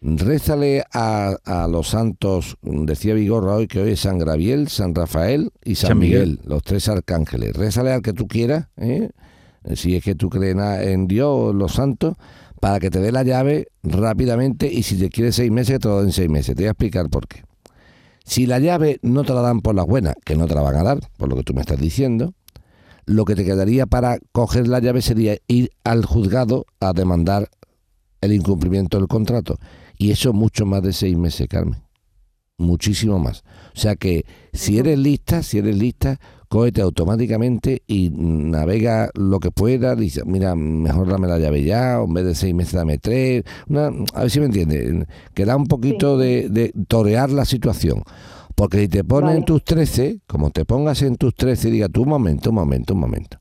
Rézale 0.09 0.85
a, 0.93 1.37
a 1.45 1.67
los 1.67 1.89
santos, 1.89 2.57
decía 2.63 3.13
Vigorra 3.15 3.57
hoy 3.57 3.67
que 3.67 3.81
hoy 3.81 3.91
es 3.91 4.01
San 4.01 4.19
Gabriel, 4.19 4.69
San 4.69 4.95
Rafael 4.95 5.51
y 5.65 5.75
San, 5.75 5.89
San 5.89 5.99
Miguel. 5.99 6.29
Miguel, 6.29 6.41
los 6.45 6.63
tres 6.63 6.89
arcángeles. 6.89 7.57
Rézale 7.57 7.91
al 7.93 8.03
que 8.03 8.13
tú 8.13 8.29
quieras, 8.29 8.69
¿eh? 8.77 9.11
si 9.75 9.97
es 9.97 10.05
que 10.05 10.15
tú 10.15 10.31
crees 10.31 10.57
en 10.57 11.09
Dios 11.09 11.29
o 11.29 11.51
en 11.51 11.59
los 11.59 11.73
santos, 11.73 12.15
para 12.61 12.79
que 12.79 12.89
te 12.89 13.01
dé 13.01 13.11
la 13.11 13.25
llave 13.25 13.67
rápidamente 13.83 14.73
y 14.73 14.85
si 14.85 14.97
te 14.97 15.09
quieres 15.09 15.35
seis 15.35 15.51
meses, 15.51 15.75
que 15.75 15.79
te 15.81 15.89
lo 15.89 16.01
den 16.01 16.13
seis 16.13 16.31
meses. 16.31 16.55
Te 16.55 16.63
voy 16.63 16.69
a 16.69 16.71
explicar 16.71 17.09
por 17.11 17.27
qué. 17.27 17.43
Si 18.25 18.47
la 18.47 18.61
llave 18.61 19.01
no 19.03 19.25
te 19.25 19.35
la 19.35 19.41
dan 19.41 19.61
por 19.61 19.75
las 19.75 19.87
buenas, 19.87 20.15
que 20.25 20.37
no 20.37 20.47
te 20.47 20.55
la 20.55 20.63
van 20.63 20.77
a 20.77 20.85
dar, 20.85 21.01
por 21.17 21.29
lo 21.29 21.35
que 21.35 21.43
tú 21.43 21.53
me 21.53 21.63
estás 21.63 21.81
diciendo, 21.81 22.33
lo 23.07 23.25
que 23.25 23.35
te 23.35 23.45
quedaría 23.45 23.87
para 23.87 24.19
coger 24.31 24.69
la 24.69 24.79
llave 24.79 25.03
sería 25.03 25.37
ir 25.49 25.71
al 25.83 26.05
juzgado 26.05 26.65
a 26.79 26.93
demandar 26.93 27.51
el 28.21 28.33
incumplimiento 28.33 28.99
del 28.99 29.09
contrato. 29.09 29.59
Y 29.99 30.11
eso 30.11 30.33
mucho 30.33 30.67
más 30.67 30.83
de 30.83 30.93
seis 30.93 31.17
meses, 31.17 31.47
Carmen. 31.49 31.81
Muchísimo 32.59 33.19
más. 33.19 33.45
O 33.75 33.79
sea 33.79 33.97
que 33.97 34.25
si 34.53 34.79
eres 34.79 34.99
lista, 34.99 35.43
si 35.43 35.59
eres 35.59 35.77
lista, 35.77 36.19
cógete 36.49 36.81
automáticamente 36.81 37.83
y 37.87 38.11
navega 38.11 39.11
lo 39.15 39.41
que 39.41 39.51
pueda. 39.51 39.95
Dice, 39.95 40.23
mira, 40.25 40.55
mejor 40.55 41.09
dame 41.09 41.29
la 41.29 41.39
llave 41.39 41.65
ya, 41.65 42.01
o 42.01 42.07
en 42.07 42.15
vez 42.15 42.25
de 42.25 42.35
seis 42.35 42.55
meses 42.55 42.75
dame 42.75 42.99
tres. 42.99 43.45
Una, 43.69 43.91
a 44.15 44.21
ver 44.23 44.31
si 44.31 44.41
me 44.41 44.47
entiendes. 44.47 45.07
Que 45.35 45.45
da 45.45 45.57
un 45.57 45.67
poquito 45.67 46.17
de, 46.17 46.49
de 46.49 46.73
torear 46.89 47.31
la 47.31 47.45
situación. 47.45 48.03
Porque 48.55 48.81
si 48.81 48.89
te 48.89 49.05
pones 49.05 49.33
en 49.33 49.37
Vale. 49.41 49.47
tus 49.47 49.65
13, 49.65 50.21
como 50.27 50.51
te 50.51 50.65
pongas 50.65 51.03
en 51.03 51.17
tus 51.17 51.35
13, 51.35 51.71
diga 51.71 51.91
tú 51.91 52.05
un 52.05 52.09
momento, 52.09 52.49
un 52.49 52.57
momento, 52.57 52.95
un 52.95 53.01
momento. 53.01 53.39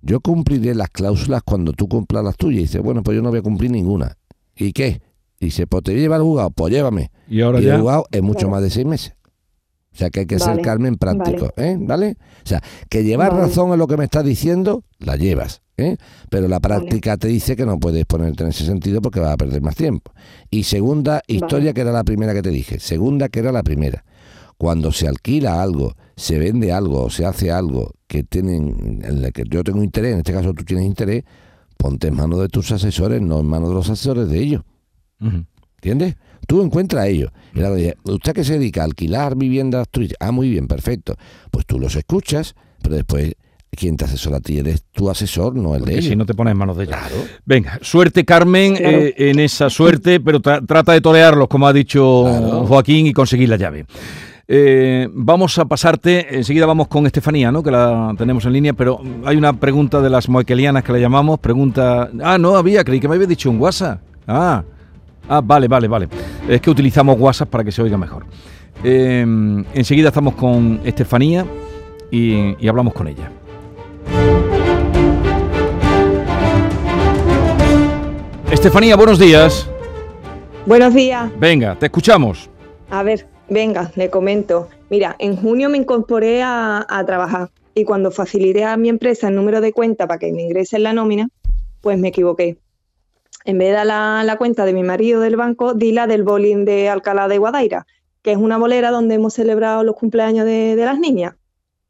Yo 0.00 0.20
cumpliré 0.20 0.74
las 0.74 0.88
cláusulas 0.88 1.42
cuando 1.42 1.72
tú 1.72 1.88
cumplas 1.88 2.24
las 2.24 2.36
tuyas. 2.38 2.58
Y 2.58 2.62
dice, 2.62 2.78
bueno, 2.78 3.02
pues 3.02 3.16
yo 3.16 3.22
no 3.22 3.28
voy 3.28 3.40
a 3.40 3.42
cumplir 3.42 3.70
ninguna. 3.70 4.16
¿Y 4.56 4.72
qué? 4.72 5.02
Dice, 5.40 5.66
pues 5.66 5.82
te 5.82 5.92
voy 5.92 6.00
a 6.00 6.02
llevar 6.02 6.20
al 6.20 6.24
juzgado, 6.24 6.50
pues 6.50 6.72
llévame. 6.72 7.10
Y 7.28 7.40
ahora 7.42 7.58
Y 7.60 7.62
el 7.64 7.68
ya. 7.68 7.78
juzgado 7.78 8.06
es 8.10 8.22
mucho 8.22 8.38
Claro. 8.38 8.50
más 8.52 8.62
de 8.62 8.70
seis 8.70 8.86
meses. 8.86 9.12
O 9.92 9.98
sea 9.98 10.10
que 10.10 10.20
hay 10.20 10.26
que 10.26 10.38
ser 10.38 10.48
Vale, 10.50 10.62
Carmen 10.62 10.96
práctico, 10.96 11.52
¿eh? 11.56 11.76
¿Vale? 11.80 12.16
O 12.44 12.48
sea, 12.48 12.62
que 12.90 13.02
llevar 13.02 13.30
Vale. 13.30 13.44
razón 13.44 13.72
en 13.72 13.78
lo 13.78 13.86
que 13.86 13.96
me 13.96 14.04
estás 14.04 14.24
diciendo, 14.24 14.84
la 14.98 15.16
llevas, 15.16 15.62
¿eh? 15.78 15.96
Pero 16.30 16.48
la 16.48 16.60
práctica 16.60 17.16
te 17.16 17.28
dice 17.28 17.56
que 17.56 17.64
no 17.64 17.78
puedes 17.78 18.04
ponerte 18.04 18.42
en 18.44 18.50
ese 18.50 18.66
sentido 18.66 19.00
porque 19.00 19.20
vas 19.20 19.32
a 19.32 19.36
perder 19.38 19.62
más 19.62 19.74
tiempo. 19.74 20.12
Y 20.50 20.64
segunda 20.64 21.22
historia, 21.26 21.72
que 21.72 21.80
era 21.80 21.92
la 21.92 22.04
primera 22.04 22.34
que 22.34 22.42
te 22.42 22.50
dije. 22.50 22.78
Segunda, 22.78 23.30
que 23.30 23.38
era 23.38 23.52
la 23.52 23.62
primera. 23.62 24.04
Cuando 24.58 24.92
se 24.92 25.08
alquila 25.08 25.62
algo, 25.62 25.94
se 26.16 26.38
vende 26.38 26.72
algo 26.72 27.04
o 27.04 27.10
se 27.10 27.24
hace 27.24 27.50
algo 27.50 27.92
que 28.06 28.22
tienen, 28.22 29.00
en 29.02 29.22
la 29.22 29.30
que 29.30 29.44
yo 29.48 29.64
tengo 29.64 29.82
interés, 29.82 30.12
en 30.12 30.18
este 30.18 30.32
caso 30.34 30.52
tú 30.52 30.64
tienes 30.64 30.84
interés, 30.86 31.24
ponte 31.78 32.08
en 32.08 32.16
manos 32.16 32.40
de 32.40 32.48
tus 32.48 32.70
asesores, 32.72 33.20
no 33.22 33.40
en 33.40 33.46
manos 33.46 33.70
de 33.70 33.74
los 33.74 33.88
asesores 33.88 34.28
de 34.28 34.38
ellos. 34.40 34.62
¿Entiendes? 35.20 36.16
Tú 36.46 36.62
encuentras 36.62 37.04
a 37.04 37.06
ellos. 37.08 37.30
Y 37.54 37.60
ahora 37.62 37.74
dice, 37.76 37.96
¿usted 38.04 38.32
que 38.32 38.44
se 38.44 38.54
dedica 38.58 38.82
a 38.82 38.84
alquilar 38.84 39.36
viviendas 39.36 39.88
turísticas? 39.88 40.28
Ah, 40.28 40.32
muy 40.32 40.48
bien, 40.48 40.66
perfecto. 40.68 41.16
Pues 41.50 41.66
tú 41.66 41.78
los 41.78 41.96
escuchas, 41.96 42.54
pero 42.82 42.94
después 42.96 43.34
quien 43.70 43.96
te 43.96 44.06
asesora 44.06 44.38
a 44.38 44.40
ti 44.40 44.58
eres 44.58 44.84
tu 44.92 45.10
asesor, 45.10 45.54
no 45.54 45.74
el 45.74 45.84
de 45.84 45.92
ellos. 45.94 46.04
si 46.06 46.16
no 46.16 46.24
te 46.24 46.32
pones 46.32 46.52
en 46.52 46.58
manos 46.58 46.76
de 46.78 46.84
ellos. 46.84 46.96
Claro. 46.96 47.14
Venga, 47.44 47.78
suerte 47.82 48.24
Carmen 48.24 48.74
Claro. 48.76 48.96
eh, 48.98 49.14
en 49.18 49.38
esa 49.38 49.68
suerte, 49.68 50.18
pero 50.20 50.40
tra- 50.40 50.64
trata 50.66 50.92
de 50.92 51.00
torearlos, 51.02 51.46
como 51.48 51.66
ha 51.66 51.72
dicho 51.74 52.24
Claro. 52.24 52.66
Joaquín, 52.66 53.06
y 53.06 53.12
conseguir 53.12 53.50
la 53.50 53.56
llave. 53.56 53.84
Eh, 54.48 55.08
vamos 55.12 55.58
a 55.58 55.64
pasarte, 55.66 56.36
enseguida 56.38 56.64
vamos 56.64 56.88
con 56.88 57.04
Estefanía, 57.04 57.50
¿no? 57.52 57.62
que 57.62 57.70
la 57.70 58.14
tenemos 58.16 58.46
en 58.46 58.52
línea, 58.54 58.72
pero 58.72 59.00
hay 59.24 59.36
una 59.36 59.52
pregunta 59.58 60.00
de 60.00 60.08
las 60.08 60.28
moequelianas 60.28 60.82
que 60.84 60.92
le 60.92 61.00
llamamos, 61.00 61.38
pregunta... 61.40 62.08
Ah, 62.22 62.38
no 62.38 62.56
había, 62.56 62.82
creí 62.84 63.00
que 63.00 63.08
me 63.08 63.16
había 63.16 63.26
dicho 63.26 63.50
un 63.50 63.60
WhatsApp. 63.60 64.00
Ah, 64.26 64.62
Ah, 65.28 65.40
vale, 65.42 65.66
vale, 65.68 65.88
vale. 65.88 66.08
Es 66.48 66.60
que 66.60 66.70
utilizamos 66.70 67.18
WhatsApp 67.18 67.48
para 67.48 67.64
que 67.64 67.72
se 67.72 67.82
oiga 67.82 67.98
mejor. 67.98 68.24
Em, 68.84 69.64
enseguida 69.74 70.08
estamos 70.08 70.34
con 70.34 70.80
Estefanía 70.84 71.44
y, 72.10 72.68
hablamos 72.68 72.94
con 72.94 73.08
ella. 73.08 73.30
Estefanía, 78.50 78.96
buenos 78.96 79.18
días. 79.18 79.68
Buenos 80.66 80.94
días. 80.94 81.30
Venga, 81.38 81.76
te 81.76 81.86
escuchamos. 81.86 82.48
A 82.90 83.02
ver, 83.02 83.26
venga, 83.48 83.90
le 83.96 84.10
comento. 84.10 84.68
Mira, 84.90 85.16
en 85.18 85.36
junio 85.36 85.68
me 85.68 85.78
incorporé 85.78 86.42
a, 86.42 86.86
a, 86.88 87.04
trabajar 87.04 87.50
y 87.74 87.84
cuando 87.84 88.12
facilité 88.12 88.64
a 88.64 88.76
mi 88.76 88.88
empresa 88.88 89.28
el 89.28 89.34
número 89.34 89.60
de 89.60 89.72
cuenta 89.72 90.06
para 90.06 90.18
que 90.18 90.32
me 90.32 90.42
ingrese 90.42 90.76
en 90.76 90.84
la 90.84 90.92
nómina, 90.92 91.28
pues 91.80 91.98
me 91.98 92.08
equivoqué. 92.08 92.58
En 93.46 93.58
vez 93.58 93.78
de 93.78 93.84
la, 93.84 94.24
la 94.24 94.36
cuenta 94.38 94.64
de 94.64 94.72
mi 94.72 94.82
marido 94.82 95.20
del 95.20 95.36
banco, 95.36 95.72
di 95.72 95.92
la 95.92 96.08
del 96.08 96.24
bowling 96.24 96.64
de 96.64 96.88
Alcalá 96.88 97.28
de 97.28 97.38
Guadaira, 97.38 97.86
que 98.20 98.32
es 98.32 98.38
una 98.38 98.58
bolera 98.58 98.90
donde 98.90 99.14
hemos 99.14 99.34
celebrado 99.34 99.84
los 99.84 99.94
cumpleaños 99.94 100.44
de, 100.44 100.74
las 100.74 100.98
niñas. 100.98 101.36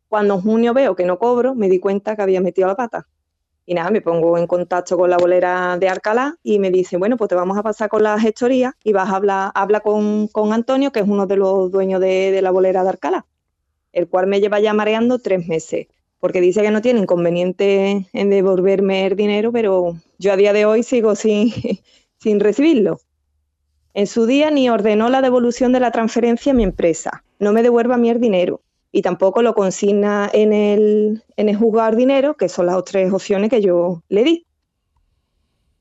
Cuando 0.09 0.35
en 0.35 0.43
junio 0.43 0.75
veo 0.75 0.95
que 0.95 1.07
no 1.07 1.19
cobro, 1.19 1.55
me 1.55 1.71
di 1.71 1.81
cuenta 1.81 2.15
que 2.15 2.21
había 2.21 2.43
metido 2.43 2.69
la 2.69 2.77
pata. 2.77 3.09
Y 3.65 3.73
nada, 3.73 3.91
me 3.91 4.03
pongo 4.03 4.37
en 4.37 4.47
contacto 4.47 4.99
con 4.99 5.09
la 5.09 5.17
bolera 5.17 5.79
de 5.79 5.89
Alcalá 5.89 6.37
y 6.43 6.59
me 6.59 6.71
dice, 6.71 6.99
bueno, 6.99 7.17
pues 7.17 7.31
te 7.31 7.35
vamos 7.35 7.57
a 7.57 7.63
pasar 7.63 7.89
con 7.89 8.03
la 8.03 8.21
gestoría 8.21 8.77
y 8.85 8.93
vas 8.93 9.09
a 9.09 9.17
hablar, 9.17 9.51
habla 9.55 9.81
con, 9.81 10.29
con 10.29 10.53
Antonio, 10.53 10.93
que 10.93 11.01
es 11.01 11.09
uno 11.09 11.27
de 11.27 11.37
los 11.39 11.71
dueños 11.71 12.03
de, 12.03 12.33
de 12.33 12.43
la 12.43 12.51
bolera 12.51 12.83
de 12.83 12.91
Alcalá, 12.91 13.25
el 13.93 14.11
cual 14.11 14.27
me 14.27 14.41
lleva 14.43 14.61
ya 14.61 14.75
mareando 14.75 15.19
tres 15.21 15.49
meses, 15.49 15.87
porque 16.21 16.41
dice 16.41 16.63
que 16.63 16.71
no 16.71 16.83
tiene 16.83 17.01
inconveniente 17.01 18.09
en 18.13 18.31
devolverme 18.31 19.07
el 19.07 19.17
dinero, 19.17 19.53
pero 19.53 19.97
yo 20.19 20.33
a 20.33 20.37
día 20.37 20.53
de 20.53 20.65
hoy 20.65 20.83
sigo 20.83 21.15
sin, 21.17 21.51
recibirlo. 22.41 23.01
En 23.95 24.07
su 24.07 24.27
día 24.27 24.51
ni 24.51 24.69
ordenó 24.69 25.09
la 25.09 25.23
devolución 25.23 25.73
de 25.73 25.81
la 25.81 25.91
transferencia 25.91 26.53
a 26.53 26.55
mi 26.55 26.65
empresa, 26.65 27.25
no 27.39 27.53
me 27.53 27.63
devuelva 27.63 27.95
a 27.95 27.99
mí 27.99 28.11
el 28.11 28.21
dinero 28.21 28.61
y 28.93 29.03
tampoco 29.03 29.43
lo 29.43 29.55
consigna 29.55 30.31
en 30.33 30.53
el, 30.53 31.23
en 31.37 31.49
el 31.49 31.57
juzgar 31.57 31.97
dinero, 31.97 32.37
que 32.37 32.49
son 32.49 32.67
las 32.67 32.83
tres 32.85 33.13
opciones 33.13 33.51
que 33.51 33.61
yo 33.61 34.03
le 34.09 34.25
di. 34.25 34.47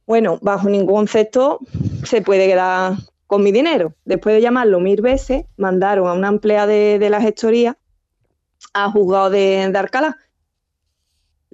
Bueno, 0.06 0.38
bajo 0.42 0.70
ningún 0.70 0.96
concepto 0.96 1.60
se 2.04 2.22
puede 2.22 2.48
quedar 2.48 2.94
con 3.28 3.44
mi 3.44 3.52
dinero. 3.52 3.94
Después 4.06 4.36
de 4.36 4.42
llamarlo 4.42 4.80
mil 4.80 5.02
veces, 5.02 5.46
mandaron 5.58 6.08
a 6.08 6.14
una 6.14 6.28
empleada 6.28 6.68
de, 6.68 7.10
la 7.10 7.22
gestoría 7.22 7.78
a 8.74 8.92
juzgado 8.92 9.30
de, 9.30 9.70
de. 9.72 10.16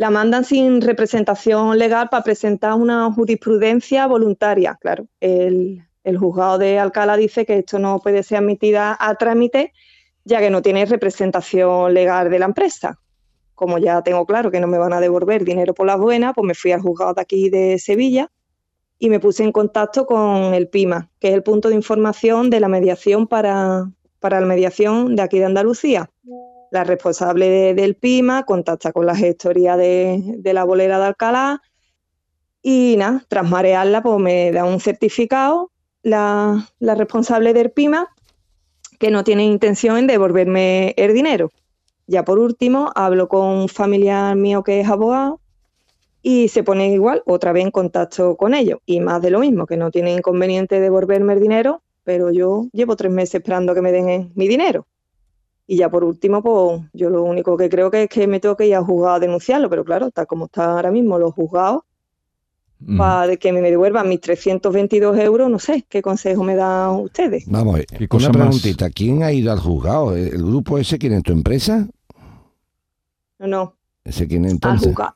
La 0.02 0.10
mandan 0.10 0.44
sin 0.44 0.82
representación 0.82 1.78
legal 1.78 2.10
para 2.10 2.24
presentar 2.24 2.74
una 2.74 3.14
jurisprudencia 3.14 4.08
voluntaria. 4.08 4.76
Claro, 4.82 5.06
el, 5.20 5.86
juzgado 6.20 6.58
de 6.58 6.80
Alcalá 6.80 7.18
dice 7.18 7.46
que 7.46 7.60
esto 7.60 7.78
no 7.78 8.00
puede 8.00 8.24
ser 8.24 8.40
admitida 8.40 8.98
a 9.00 9.14
trámite 9.14 9.74
ya 10.24 10.40
que 10.40 10.50
no 10.50 10.64
tiene 10.64 10.88
representación 10.88 11.94
legal 11.94 12.32
de 12.32 12.40
la 12.40 12.46
empresa. 12.46 13.00
Como 13.54 13.78
ya 13.78 14.02
tengo 14.02 14.26
claro 14.26 14.50
que 14.50 14.60
no 14.60 14.66
me 14.66 14.80
van 14.80 14.94
a 14.94 15.00
devolver 15.00 15.46
dinero 15.46 15.76
por 15.76 15.86
las 15.86 16.00
buenas, 16.00 16.34
pues 16.34 16.48
me 16.48 16.56
fui 16.56 16.72
al 16.72 16.82
juzgado 16.82 17.14
de 17.14 17.22
aquí 17.22 17.52
de 17.52 17.78
Sevilla 17.78 18.32
y 18.98 19.08
me 19.08 19.20
puse 19.20 19.44
en 19.44 19.52
contacto 19.52 20.08
con 20.08 20.56
el 20.56 20.68
PIMA, 20.68 21.12
que 21.20 21.28
es 21.28 21.36
el 21.36 21.44
punto 21.44 21.70
de 21.70 21.76
información 21.76 22.50
de 22.50 22.60
la 22.60 22.70
mediación 22.70 23.28
para 23.28 23.92
la 24.24 24.42
mediación 24.42 25.16
de 25.16 25.22
aquí 25.22 25.38
de 25.38 25.46
Andalucía. 25.46 26.10
La 26.72 26.84
responsable 26.84 27.50
de- 27.50 27.74
del 27.76 27.96
PIMA 27.96 28.44
contacta 28.44 28.92
con 28.92 29.06
la 29.06 29.16
gestoría 29.16 29.78
de, 29.78 30.40
la 30.44 30.64
bolera 30.64 30.98
de 30.98 31.06
Alcalá 31.06 31.62
y 32.64 32.96
nada, 32.98 33.24
tras 33.28 33.48
marearla, 33.48 34.02
pues 34.02 34.18
me 34.20 34.52
da 34.52 34.66
un 34.66 34.80
certificado 34.80 35.72
la, 36.02 36.70
la 36.80 36.96
responsable 36.96 37.54
del 37.54 37.72
PIMA 37.72 38.08
que 39.00 39.12
no 39.12 39.24
tiene 39.24 39.46
intención 39.46 39.98
en 39.98 40.08
devolverme 40.08 40.94
el 40.98 41.14
dinero. 41.14 41.50
Ya 42.08 42.24
por 42.24 42.40
último, 42.40 42.92
hablo 42.96 43.28
con 43.28 43.46
un 43.48 43.70
familiar 43.70 44.36
mío 44.36 44.64
que 44.64 44.80
es 44.80 44.88
abogado 44.90 45.40
y 46.22 46.50
se 46.50 46.64
pone 46.64 46.92
igual 46.92 47.24
otra 47.26 47.52
vez 47.52 47.64
en 47.66 47.72
contacto 47.72 48.36
con 48.38 48.54
ellos. 48.54 48.80
Y 48.86 49.00
más 49.00 49.22
de 49.22 49.32
lo 49.32 49.40
mismo, 49.40 49.66
que 49.66 49.78
no 49.78 49.92
tiene 49.92 50.14
inconveniente 50.14 50.80
devolverme 50.80 51.34
el 51.34 51.42
dinero, 51.42 51.82
pero 52.04 52.32
yo 52.32 52.68
llevo 52.74 52.96
tres 52.96 53.12
meses 53.12 53.36
esperando 53.36 53.74
que 53.74 53.82
me 53.82 53.92
den 53.92 54.32
mi 54.36 54.48
dinero. 54.48 54.86
Y 55.72 55.78
ya 55.78 55.88
por 55.90 56.04
último, 56.04 56.44
pues 56.44 56.82
yo 56.92 57.10
lo 57.10 57.24
único 57.24 57.56
que 57.56 57.70
creo 57.70 57.90
que 57.90 58.04
es 58.04 58.10
que 58.10 58.28
me 58.28 58.42
tengo 58.42 58.58
que 58.58 58.68
ir 58.68 58.76
al 58.76 58.84
juzgado 58.84 59.16
a 59.16 59.20
denunciarlo, 59.22 59.70
pero 59.70 59.86
claro, 59.86 60.12
tal 60.12 60.28
como 60.28 60.48
está 60.48 60.70
ahora 60.74 60.92
mismo 60.92 61.18
los 61.18 61.34
juzgados, 61.34 61.84
Mm. 62.80 62.98
para 62.98 63.38
que 63.38 63.54
me 63.54 63.62
devuelvan 63.62 64.10
mis 64.10 64.20
322 64.20 65.18
euros, 65.20 65.50
no 65.50 65.60
sé, 65.60 65.86
¿qué 65.88 66.02
consejo 66.02 66.44
me 66.44 66.56
dan 66.58 66.96
ustedes? 66.96 67.46
Vamos 67.48 67.80
a 67.80 67.84
Qué 67.84 68.06
cosa 68.10 68.32
una 68.32 68.40
más- 68.40 68.48
preguntita. 68.48 68.90
¿Quién 68.90 69.24
ha 69.24 69.32
ido 69.32 69.50
al 69.54 69.60
juzgado? 69.60 70.14
¿El 70.14 70.44
grupo 70.44 70.78
ese 70.78 70.98
quién 71.00 71.14
es 71.14 71.24
tu 71.24 71.32
empresa? 71.32 71.88
No, 73.40 73.48
no, 73.48 73.76
¿Ese 74.04 74.28
quién 74.28 74.44
es 74.44 74.50
al 74.50 74.56
entonces? 74.56 74.88
juzgado. 74.90 75.16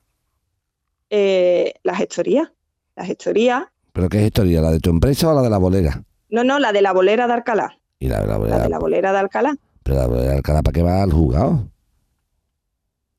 Eh, 1.09 1.73
la 1.83 1.95
gestoría, 1.95 2.53
la 2.95 3.03
gestoría, 3.03 3.71
¿Pero 3.91 4.07
qué 4.07 4.25
historia? 4.25 4.61
¿La 4.61 4.71
de 4.71 4.79
tu 4.79 4.89
empresa 4.89 5.29
o 5.31 5.35
la 5.35 5.41
de 5.41 5.49
la 5.49 5.57
bolera? 5.57 6.01
no, 6.29 6.43
no, 6.45 6.59
la 6.59 6.71
de 6.71 6.81
la 6.81 6.93
bolera 6.93 7.27
de 7.27 7.33
Alcalá, 7.33 7.77
Y 7.99 8.07
la, 8.07 8.21
de 8.21 8.27
la 8.27 8.33
la 8.33 8.37
bolera, 8.37 8.59
de 8.63 8.69
la 8.69 8.79
bolera 8.79 9.11
de 9.11 9.17
Alcalá, 9.19 9.57
pero 9.85 9.99
la 9.99 10.07
de 10.07 10.31
Alcalá, 10.31 10.63
¿para 10.63 10.73
qué 10.73 10.81
va 10.81 11.03
al 11.03 11.13
juzgado? 11.13 11.69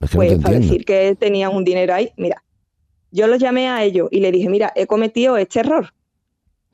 Es 0.01 0.11
que 0.11 0.17
pues 0.17 0.33
no 0.33 0.37
te 0.37 0.43
para 0.43 0.55
entiendo. 0.57 0.73
decir 0.75 0.85
que 0.85 1.15
tenían 1.15 1.55
un 1.55 1.65
dinero 1.65 1.95
ahí, 1.95 2.13
mira, 2.17 2.43
yo 3.13 3.29
los 3.29 3.39
llamé 3.39 3.69
a 3.69 3.85
ellos 3.85 4.09
y 4.11 4.19
le 4.19 4.33
dije, 4.33 4.49
mira, 4.49 4.73
he 4.75 4.89
cometido 4.89 5.37
este 5.37 5.61
error. 5.61 5.95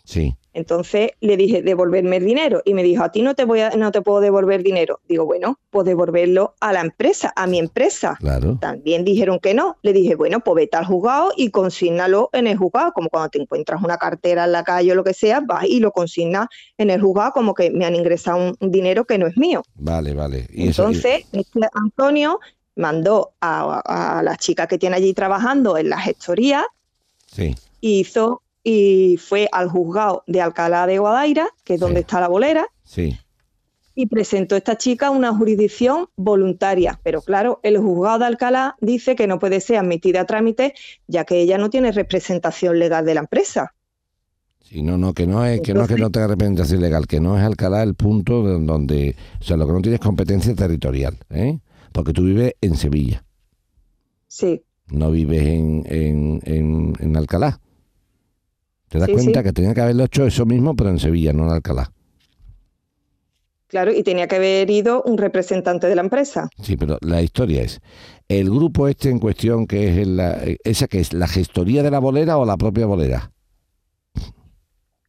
Sí, 0.05 0.35
Entonces 0.55 1.13
le 1.21 1.37
dije, 1.37 1.63
devolverme 1.63 2.17
el 2.19 2.25
dinero. 2.27 2.63
Y 2.65 2.75
me 2.75 2.83
dijo, 2.83 3.03
a 3.03 3.11
ti 3.11 3.23
no 3.23 3.35
te 3.35 3.45
voy 3.45 3.61
a, 3.61 3.71
no 3.71 3.91
te 3.93 4.03
puedo 4.03 4.21
devolver 4.21 4.63
dinero. 4.63 5.01
Digo, 5.09 5.25
bueno, 5.25 5.59
pues 5.71 5.87
devolverlo 5.87 6.55
a 6.61 6.73
la 6.73 6.81
empresa, 6.81 7.33
a 7.37 7.47
mi 7.47 7.59
empresa. 7.59 8.17
claro. 8.21 8.59
También 8.61 9.05
dijeron 9.05 9.39
que 9.39 9.55
no. 9.55 9.77
Le 9.83 9.93
dije, 9.93 10.15
bueno, 10.15 10.41
pues 10.41 10.57
vete 10.57 10.77
al 10.77 10.85
juzgado 10.85 11.33
y 11.37 11.51
consígnalo 11.51 12.29
en 12.33 12.47
el 12.47 12.59
juzgado, 12.59 12.93
como 12.93 13.09
cuando 13.09 13.31
te 13.31 13.41
encuentras 13.41 13.83
una 13.83 13.97
cartera 13.97 14.45
en 14.45 14.53
la 14.53 14.63
calle 14.65 14.93
o 14.93 14.95
lo 14.95 15.05
que 15.05 15.15
sea, 15.15 15.41
vas 15.41 15.65
y 15.65 15.81
lo 15.81 15.91
consignas 15.93 16.49
en 16.79 16.91
el 16.91 17.01
juzgado 17.01 17.33
como 17.33 17.55
que 17.55 17.71
me 17.71 17.85
han 17.87 17.95
ingresado 17.95 18.55
un, 18.61 18.71
dinero 18.71 19.05
que 19.05 19.19
no 19.19 19.27
es 19.27 19.37
mío. 19.37 19.63
Vale, 19.75 20.13
vale. 20.15 20.47
Y 20.53 20.69
eso- 20.69 20.83
y- 20.83 20.95
Entonces, 20.97 21.25
este 21.33 21.61
Antonio 21.73 22.41
mandó 22.77 23.33
a, 23.41 24.17
a 24.19 24.23
la 24.23 24.37
chica 24.37 24.67
que 24.67 24.79
tiene 24.79 24.97
allí 24.97 25.13
trabajando 25.15 25.77
en 25.77 25.91
la 25.91 25.99
gestoría 25.99 26.65
sí, 27.27 27.55
y 27.81 28.01
hizo 28.01 28.43
y 28.65 29.17
fue 29.19 29.49
al 29.53 29.69
juzgado 29.69 30.25
de 30.27 30.41
Alcalá 30.41 30.87
de 30.87 30.99
Guadaira, 30.99 31.49
que 31.65 31.75
es 31.75 31.81
donde 31.81 32.01
Sí. 32.01 32.03
está 32.03 32.21
la 32.21 32.29
bolera, 32.29 32.67
sí. 32.85 33.19
y 33.95 34.07
presentó 34.07 34.57
esta 34.57 34.77
chica 34.79 35.11
una 35.11 35.35
jurisdicción 35.35 36.07
voluntaria. 36.17 36.99
Pero 37.03 37.21
claro, 37.23 37.61
el 37.63 37.79
juzgado 37.79 38.21
de 38.21 38.27
Alcalá 38.27 38.77
dice 38.81 39.17
que 39.17 39.27
no 39.27 39.39
puede 39.39 39.61
ser 39.61 39.77
admitida 39.79 40.23
a 40.23 40.27
trámite, 40.27 40.75
ya 41.09 41.25
que 41.25 41.41
ella 41.41 41.59
no 41.59 41.69
tiene 41.71 41.93
representación 41.93 42.79
legal 42.79 43.05
de 43.05 43.15
la 43.15 43.21
empresa. 43.21 43.75
Sí, 44.61 44.83
no, 44.83 44.97
no, 44.97 45.13
que 45.13 45.27
no 45.27 45.45
es 45.45 45.61
que 45.61 45.75
no 45.75 45.83
es 45.83 45.89
que 45.89 45.97
no 45.99 46.11
tenga 46.11 46.29
representación 46.29 46.81
legal, 46.81 47.07
que 47.07 47.21
no 47.21 47.37
es 47.37 47.45
Alcalá 47.45 47.83
el 47.83 47.95
punto 47.95 48.43
de 48.47 48.65
donde, 48.65 49.17
o 49.41 49.45
sea, 49.45 49.57
lo 49.57 49.67
que 49.67 49.73
no 49.73 49.83
tienes 49.83 50.01
competencia 50.01 50.55
territorial, 50.55 51.19
¿eh? 51.31 51.59
Porque 51.93 52.13
tú 52.15 52.25
vives 52.25 52.55
en 52.63 52.77
Sevilla, 52.77 53.25
Sí, 54.29 54.63
no 54.89 55.11
vives 55.11 55.43
en, 55.47 55.85
en, 55.87 56.41
en, 56.45 56.95
en 57.01 57.17
Alcalá. 57.17 57.61
¿Te 58.93 58.99
das 58.99 59.09
Sí, 59.09 59.15
cuenta 59.15 59.41
sí. 59.41 59.45
que 59.45 59.53
tenía 59.55 59.73
que 59.75 59.81
haberlo 59.81 60.05
hecho 60.05 60.27
eso 60.27 60.45
mismo, 60.45 60.77
pero 60.77 60.91
en 60.91 60.99
Sevilla, 60.99 61.33
no 61.33 61.45
en 61.47 61.51
Alcalá? 61.53 61.91
claro, 63.67 63.91
y 63.93 64.03
tenía 64.03 64.29
que 64.29 64.37
haber 64.37 64.71
ido 64.71 65.03
un 65.05 65.17
representante 65.17 65.87
de 65.87 65.95
la 65.95 66.03
empresa. 66.03 66.51
Sí, 66.63 66.77
pero 66.77 66.99
la 67.01 67.23
historia 67.23 67.63
es, 67.63 67.81
el 68.29 68.51
grupo 68.51 68.87
este 68.87 69.09
en 69.09 69.19
cuestión, 69.19 69.67
que 69.67 70.03
es 70.03 70.07
la, 70.07 70.39
esa 70.65 70.89
que 70.89 71.01
es 71.01 71.13
la 71.15 71.27
gestoría 71.27 71.83
de 71.83 71.91
la 71.91 71.99
bolera 71.99 72.37
o 72.37 72.45
la 72.45 72.57
propia 72.59 72.87
bolera. 72.87 73.33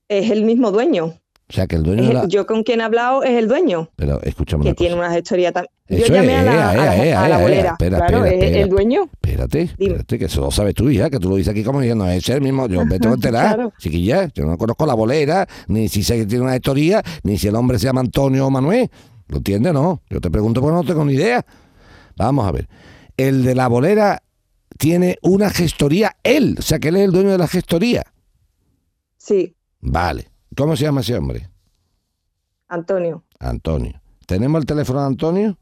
Es 0.08 0.32
el 0.32 0.44
mismo 0.46 0.72
dueño. 0.72 1.20
O 1.54 1.56
sea, 1.56 1.68
que 1.68 1.76
el 1.76 1.84
dueño 1.84 2.08
de 2.08 2.14
la... 2.16 2.28
yo 2.28 2.48
con 2.48 2.64
quien 2.64 2.82
he 2.82 2.84
hablado 2.84 3.22
es 3.22 3.30
el 3.38 3.48
dueño, 3.48 3.88
Pero 3.96 4.20
escúchame 4.24 4.64
que 4.64 4.70
una 4.70 4.76
tiene 4.76 4.96
una 4.96 5.12
gestoría 5.12 5.52
también. 5.52 5.72
Yo 5.88 6.08
llamé 6.08 6.34
es, 6.34 6.40
a 6.40 6.44
la, 6.44 6.72
a 6.72 6.76
la- 6.76 6.96
ea, 6.98 7.06
ea, 7.06 7.24
a 7.24 7.30
la 7.30 7.36
ea, 7.36 7.38
ea, 7.38 7.44
bolera. 7.44 7.70
espera, 7.74 7.98
claro, 8.00 8.18
espera, 8.26 8.36
es 8.36 8.44
espera. 8.46 8.64
el 8.64 8.70
dueño. 8.70 9.04
Espérate, 9.14 9.62
espérate, 9.62 10.18
que 10.18 10.26
eso 10.26 10.42
lo 10.42 10.50
sabes 10.50 10.74
tú, 10.74 10.90
hija, 10.90 11.12
que 11.12 11.20
tú 11.20 11.30
lo 11.30 11.36
dices 11.36 11.52
aquí 11.52 11.64
como 11.64 11.80
diciendo, 11.80 12.08
es 12.10 12.28
el 12.30 12.42
mismo, 12.42 12.68
yo 12.68 12.84
me 12.88 12.98
tengo 13.00 13.14
que 13.16 13.28
enterar, 13.28 13.54
Claro. 13.56 13.74
chiquilla, 13.78 14.30
yo 14.34 14.46
no 14.46 14.58
conozco 14.58 14.88
la 14.88 14.96
bolera, 14.96 15.48
ni 15.68 15.88
si 15.90 16.02
sé 16.02 16.18
que 16.18 16.26
tiene 16.26 16.44
una 16.44 16.56
historia, 16.56 17.04
ni 17.22 17.38
si 17.38 17.48
el 17.50 17.56
hombre 17.56 17.78
se 17.78 17.86
llama 17.86 18.02
Antonio 18.02 18.48
o 18.48 18.50
Manuel, 18.50 18.90
¿lo 19.28 19.38
entiendes? 19.38 19.74
No, 19.74 20.02
yo 20.10 20.20
te 20.20 20.32
pregunto 20.32 20.60
porque 20.60 20.74
no 20.74 20.84
tengo 20.84 21.06
ni 21.06 21.14
idea. 21.14 21.46
Vamos 22.18 22.48
a 22.48 22.52
ver, 22.52 22.68
el 23.16 23.44
de 23.44 23.54
la 23.54 23.68
bolera 23.68 24.24
tiene 24.80 25.18
una 25.22 25.52
gestoría, 25.52 26.16
él, 26.24 26.56
o 26.58 26.64
sea 26.64 26.80
que 26.80 26.88
él 26.88 26.96
es 26.96 27.04
el 27.04 27.12
dueño 27.12 27.30
de 27.30 27.38
la 27.38 27.48
gestoría. 27.48 28.04
Sí, 29.18 29.56
Vale, 29.86 30.28
¿cómo 30.56 30.76
se 30.76 30.84
llama 30.86 31.02
ese 31.02 31.18
hombre? 31.18 31.50
Antonio. 32.68 33.24
Antonio. 33.40 34.02
¿Tenemos 34.26 34.60
el 34.62 34.66
teléfono 34.66 35.02
de 35.02 35.06
Antonio? 35.08 35.58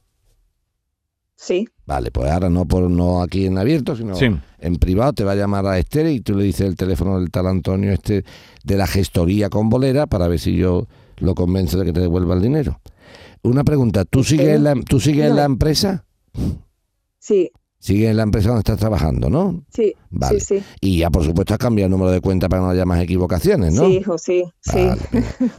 Sí, 1.36 1.67
Vale, 1.88 2.12
pues 2.12 2.29
ahora 2.31 2.50
no 2.50 2.65
por 2.67 2.89
no 2.89 3.21
aquí 3.24 3.48
en 3.48 3.57
abierto, 3.57 3.95
sino 3.95 4.15
Sí. 4.15 4.27
en 4.60 4.75
privado 4.75 5.12
te 5.12 5.24
va 5.24 5.31
a 5.31 5.36
llamar 5.36 5.65
a 5.65 5.79
Esther 5.79 6.05
y 6.07 6.21
tú 6.21 6.36
le 6.36 6.43
dices 6.43 6.67
el 6.67 6.75
teléfono 6.75 7.19
del 7.19 7.31
tal 7.31 7.48
Antonio 7.48 7.91
este 7.91 8.24
de 8.63 8.77
la 8.77 8.86
gestoría 8.88 9.50
con 9.50 9.67
bolera 9.69 10.05
para 10.07 10.27
ver 10.27 10.39
si 10.39 10.55
yo 10.55 10.88
lo 11.17 11.33
convenzo 11.33 11.79
de 11.79 11.86
que 11.86 11.93
te 11.93 12.00
devuelva 12.00 12.36
el 12.36 12.41
dinero. 12.41 12.79
Una 13.41 13.63
pregunta, 13.63 14.05
¿tú 14.05 14.24
sigues 14.24 14.50
en 14.55 14.63
la, 14.63 14.75
tú 14.88 15.00
sigues 15.00 15.25
en 15.31 15.36
la 15.36 15.45
empresa? 15.45 16.05
sí. 17.17 17.51
Sigue 17.83 18.09
en 18.11 18.17
la 18.17 18.21
empresa 18.23 18.50
donde 18.50 18.59
estás 18.59 18.77
trabajando, 18.77 19.27
¿no? 19.27 19.63
Sí, 19.73 19.95
Vale. 20.11 20.39
sí, 20.39 20.59
sí. 20.59 20.63
Y 20.81 21.00
ya, 21.00 21.09
por 21.09 21.23
supuesto, 21.25 21.55
has 21.55 21.57
cambiado 21.57 21.88
el 21.88 21.91
número 21.91 22.11
de 22.11 22.21
cuenta 22.21 22.47
para 22.47 22.61
que 22.61 22.65
no 22.65 22.69
haya 22.71 22.85
más 22.85 23.01
equivocaciones, 23.01 23.73
¿no? 23.73 23.88
Sí, 23.88 23.93
hijo, 23.97 24.17
sí, 24.19 24.43
sí. 24.59 24.85
Vale. 24.85 25.01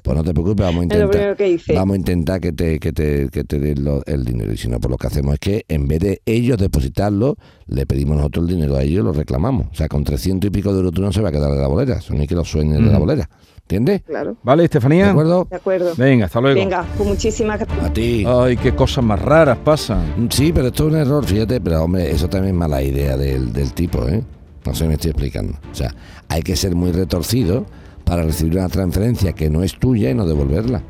Pues 0.05 0.17
no 0.17 0.23
te 0.23 0.33
preocupes, 0.33 0.65
vamos 0.65 0.83
a 0.83 0.85
Es 0.95 0.99
lo 1.01 1.05
intentar. 1.07 1.37
que 1.37 1.49
hice. 1.51 1.75
Vamos 1.75 1.95
a 1.95 1.97
intentar 1.99 2.41
que 2.41 2.53
te, 2.53 2.79
que 2.79 2.93
te, 2.93 3.29
que 3.29 3.43
te 3.43 3.59
den 3.59 3.85
el 4.07 4.25
dinero. 4.25 4.53
Y 4.53 4.57
si 4.57 4.69
no, 4.69 4.79
pues 4.79 4.91
lo 4.93 4.99
que 4.99 5.07
hacemos 5.09 5.35
es 5.35 5.41
que 5.41 5.65
en 5.67 5.89
vez 5.89 5.99
de 5.99 6.23
ellos 6.25 6.59
depositarlo, 6.59 7.37
le 7.73 7.87
pedimos 7.87 8.17
nosotros 8.17 8.49
el 8.49 8.55
dinero 8.57 8.77
a 8.77 8.83
ellos 8.83 9.01
y 9.03 9.05
lo 9.05 9.13
reclamamos. 9.13 9.67
O 9.73 9.75
sea, 9.75 9.89
con 9.89 10.05
300 10.05 10.49
y 10.49 10.51
pico 10.51 10.71
de 10.73 10.79
euros 10.79 10.93
tú 10.93 11.03
no 11.03 11.13
se 11.13 11.21
va 11.21 11.31
a 11.31 11.33
quedar 11.33 11.53
de 11.53 11.61
la 11.61 11.67
bolera. 11.69 12.01
Son 12.01 12.19
ni 12.19 12.27
que 12.27 12.35
los 12.35 12.49
sueños 12.51 12.79
de 12.85 12.91
la 12.91 12.99
Mm. 12.99 13.01
bolera. 13.01 13.29
¿Entiendes? 13.63 14.03
Claro, 14.03 14.37
¿Vale, 14.43 14.63
¿De 14.63 14.65
Estefanía? 14.67 15.11
acuerdo? 15.11 15.47
de 15.49 15.57
acuerdo. 15.57 15.93
Venga, 15.97 16.27
hasta 16.27 16.41
luego. 16.41 16.59
Venga, 16.61 16.85
pues 16.97 17.09
muchísimas 17.09 17.59
gracias. 17.61 17.85
A 17.87 17.93
ti. 17.93 18.25
Ay, 18.27 18.57
qué 18.57 18.75
cosas 18.75 19.03
más 19.05 19.21
raras 19.23 19.57
pasan. 19.65 20.29
Sí, 20.31 20.53
pero 20.53 20.67
esto 20.69 20.89
es 20.89 20.93
un 20.95 20.99
error, 20.99 21.25
fíjate, 21.25 21.61
pero 21.61 21.85
hombre, 21.85 22.11
eso 22.11 22.29
también 22.29 22.55
es 22.55 22.59
mala 22.59 22.83
idea 22.83 23.17
del, 23.17 23.53
del 23.53 23.73
tipo, 23.73 24.07
¿eh? 24.09 24.23
No 24.67 24.75
sé 24.75 24.85
si 24.85 24.89
me 24.89 24.95
estoy 24.95 25.11
explicando. 25.13 25.55
O 25.71 25.75
sea, 25.75 25.95
hay 26.29 26.43
que 26.43 26.55
ser 26.57 26.75
muy 26.75 26.93
retorcido 26.93 27.65
para 28.05 28.23
recibir 28.25 28.59
una 28.59 28.69
transferencia 28.69 29.33
que 29.33 29.49
no 29.49 29.63
es 29.63 29.79
tuya 29.79 30.11
y 30.11 30.15
no 30.15 30.27
devolverla. 30.27 30.83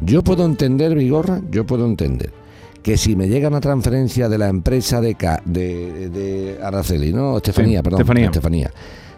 Yo 0.00 0.22
puedo 0.22 0.44
entender, 0.46 0.94
Vigorra, 0.94 1.40
yo 1.50 1.66
puedo 1.66 1.84
entender 1.86 2.32
que 2.86 2.96
si 2.96 3.16
me 3.16 3.26
llega 3.28 3.48
una 3.48 3.60
transferencia 3.60 4.28
de 4.28 4.38
la 4.38 4.46
empresa 4.48 5.00
de, 5.00 5.16
Ca- 5.16 5.42
de, 5.44 6.08
de 6.08 6.58
Araceli, 6.62 7.12
¿no? 7.12 7.36
Estefanía, 7.38 7.80
Sí, 7.80 7.82
perdón. 7.82 8.00
Estefanía. 8.00 8.26
Estefanía. 8.26 8.70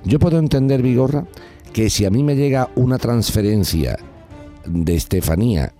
Yo 0.06 0.18
puedo 0.18 0.38
entender, 0.38 0.80
Vigorra, 0.80 1.26
que 1.74 1.90
si 1.90 2.06
a 2.06 2.10
mí 2.10 2.22
me 2.22 2.34
llega 2.34 2.70
una 2.76 2.96
transferencia 2.96 3.98
de 4.64 4.94
Estefanía 4.94 5.74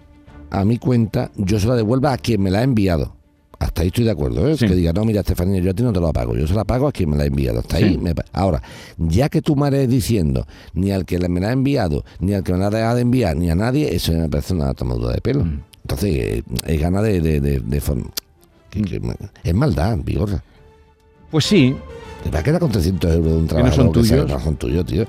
a 0.50 0.66
mi 0.66 0.76
cuenta, 0.76 1.30
yo 1.36 1.58
se 1.58 1.66
la 1.66 1.76
devuelva 1.76 2.12
a 2.12 2.18
quien 2.18 2.42
me 2.42 2.50
la 2.50 2.58
ha 2.58 2.62
enviado. 2.62 3.14
Hasta 3.58 3.80
ahí 3.80 3.88
estoy 3.88 4.04
de 4.04 4.10
acuerdo, 4.10 4.46
¿eh? 4.46 4.58
Sí. 4.58 4.66
Que 4.68 4.74
diga, 4.74 4.92
no, 4.92 5.06
mira, 5.06 5.20
Estefanía, 5.20 5.58
yo 5.62 5.70
a 5.70 5.74
ti 5.74 5.82
no 5.82 5.90
te 5.94 5.98
lo 6.00 6.12
pago, 6.12 6.34
yo 6.36 6.46
se 6.46 6.52
la 6.52 6.64
pago 6.64 6.88
a 6.88 6.92
quien 6.92 7.08
me 7.08 7.16
la 7.16 7.22
ha 7.22 7.26
enviado. 7.26 7.60
Hasta 7.60 7.78
Sí. 7.78 7.84
ahí. 7.84 7.96
me 7.96 8.12
Ahora, 8.34 8.62
ya 8.98 9.30
que 9.30 9.40
tú 9.40 9.56
me 9.56 9.66
eres 9.68 9.88
diciendo, 9.88 10.46
ni 10.74 10.90
al 10.90 11.06
que 11.06 11.18
me 11.26 11.40
la 11.40 11.48
ha 11.48 11.52
enviado, 11.52 12.04
ni 12.20 12.34
al 12.34 12.42
que 12.44 12.52
me 12.52 12.58
la 12.58 12.66
ha 12.66 12.70
dejado 12.70 12.96
de 12.96 13.00
enviar, 13.02 13.34
ni 13.38 13.48
a 13.48 13.54
nadie, 13.54 13.94
eso 13.96 14.12
me 14.12 14.28
parece 14.28 14.52
una 14.52 14.74
tomadura 14.74 15.14
de 15.14 15.22
pelo. 15.22 15.44
Mm. 15.46 15.62
Entonces, 15.88 16.10
eh, 16.14 16.42
es 16.66 16.80
gana 16.80 17.00
de... 17.00 17.20
de, 17.20 17.40
de- 17.40 17.82
es 19.42 19.54
maldad, 19.54 19.96
Vigorra. 20.04 20.42
Pues 21.30 21.46
sí, 21.46 21.74
Te 22.22 22.30
va 22.30 22.40
a 22.40 22.42
quedar 22.42 22.60
con 22.60 22.70
300 22.70 23.10
euros 23.14 23.26
de 23.32 23.36
un 23.38 23.42
no 23.42 23.48
trabajo 23.48 23.74
son 23.74 23.92
que 23.92 24.04
sea- 24.04 24.16
tuyos. 24.18 24.30
no 24.30 24.40
son 24.44 24.56
tuyos, 24.56 24.84
tío. 24.86 25.06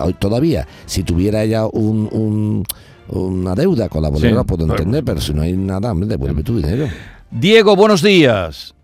Hoy 0.00 0.12
Todavía, 0.14 0.66
si 0.86 1.04
tuviera 1.04 1.42
ella 1.44 1.66
un, 1.66 2.08
un- 2.10 2.64
una 3.08 3.54
deuda 3.54 3.88
con 3.88 4.02
la 4.02 4.08
bolera, 4.08 4.40
Sí, 4.40 4.46
puedo 4.46 4.64
entender, 4.66 5.04
pero 5.04 5.20
si 5.20 5.32
no 5.32 5.42
hay 5.42 5.52
nada, 5.56 5.92
hombre, 5.92 6.08
devuelve 6.08 6.42
tu 6.42 6.56
dinero. 6.56 6.86
Diego, 7.30 7.76
buenos 7.76 8.02
días. 8.02 8.74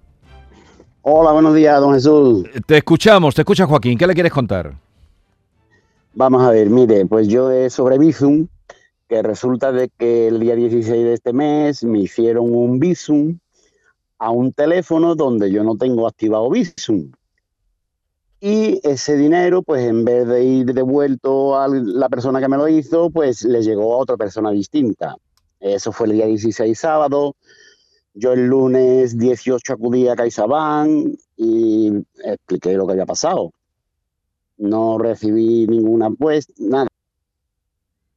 Hola, 1.03 1.33
buenos 1.33 1.55
días, 1.57 1.81
don 1.81 1.95
Jesús. 1.95 2.45
Te 2.65 2.77
escuchamos, 2.79 3.35
te 3.35 3.43
escucha 3.43 3.67
Joaquín. 3.67 3.99
¿Qué 3.99 4.07
le 4.07 4.15
quieres 4.15 4.33
contar? 4.33 4.73
Vamos 6.15 6.43
a 6.43 6.51
ver, 6.51 6.71
mire, 6.71 7.05
pues 7.07 7.27
yo 7.27 7.51
es 7.51 7.73
sobre 7.73 7.99
Bizum, 7.99 8.47
que 9.13 9.21
resulta 9.21 9.73
de 9.73 9.91
que 9.91 10.29
el 10.29 10.41
día 10.41 10.57
16 10.57 11.05
de 11.05 11.13
este 11.13 11.35
mes 11.35 11.85
me 11.85 11.99
hicieron 11.99 12.47
un 12.49 12.79
Bizum 12.79 13.39
a 14.19 14.31
un 14.31 14.55
teléfono 14.55 15.15
donde 15.15 15.53
yo 15.53 15.63
no 15.65 15.77
tengo 15.77 16.09
activado 16.09 16.49
Bizum. 16.49 17.13
Y 18.41 18.81
ese 18.83 19.19
dinero, 19.19 19.63
pues 19.63 19.87
en 19.87 20.07
vez 20.07 20.27
de 20.27 20.43
ir 20.43 20.73
devuelto 20.73 21.61
a 21.61 21.69
la 21.69 22.09
persona 22.09 22.41
que 22.41 22.49
me 22.49 22.57
lo 22.57 22.69
hizo, 22.69 23.11
pues 23.11 23.45
le 23.45 23.61
llegó 23.61 23.93
a 23.93 23.99
otra 23.99 24.17
persona 24.17 24.51
distinta. 24.51 25.15
Eso 25.61 25.93
fue 25.93 26.07
el 26.07 26.15
día 26.15 26.25
16 26.25 26.79
sábado. 26.79 27.37
Yo 28.15 28.33
el 28.33 28.47
lunes 28.47 29.19
18 29.19 29.75
acudí 29.75 30.09
a 30.09 30.17
CaixaBank 30.17 31.19
y 31.37 31.93
expliqué 32.25 32.73
lo 32.73 32.87
que 32.87 32.93
había 32.93 33.05
pasado. 33.05 33.51
No 34.57 34.97
recibí 34.97 35.67
ninguna 35.67 36.09
pues, 36.13 36.47
nada. 36.57 36.89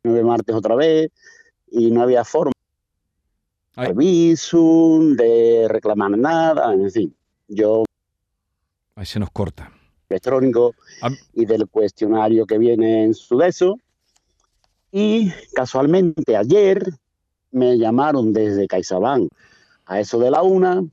Nueve 0.06 0.24
martes 0.24 0.56
otra 0.56 0.76
vez 0.76 1.10
y 1.72 1.92
no 1.92 2.02
había 2.04 2.24
forma 2.24 2.52
Ay. 3.76 3.88
de 3.90 3.94
visum, 3.94 5.16
de 5.16 5.68
reclamar 5.68 6.18
nada, 6.18 6.74
en 6.74 6.90
fin. 6.92 7.16
Yo 7.48 7.84
Ahí 8.96 9.06
se 9.06 9.20
nos 9.20 9.30
corta. 9.32 9.72
electrónico 10.10 10.74
y 11.34 11.46
del 11.46 11.68
cuestionario 11.68 12.46
que 12.46 12.58
viene 12.58 13.04
en 13.04 13.14
su 13.14 13.38
de 13.38 13.48
eso. 13.48 13.80
Y 14.92 15.32
casualmente 15.54 16.38
ayer 16.38 16.82
me 17.52 17.78
llamaron 17.78 18.32
desde 18.32 18.68
CaixaBank 18.68 19.30
a 19.86 20.00
eso 20.00 20.20
de 20.20 20.32
la 20.32 20.42
una 20.42 20.84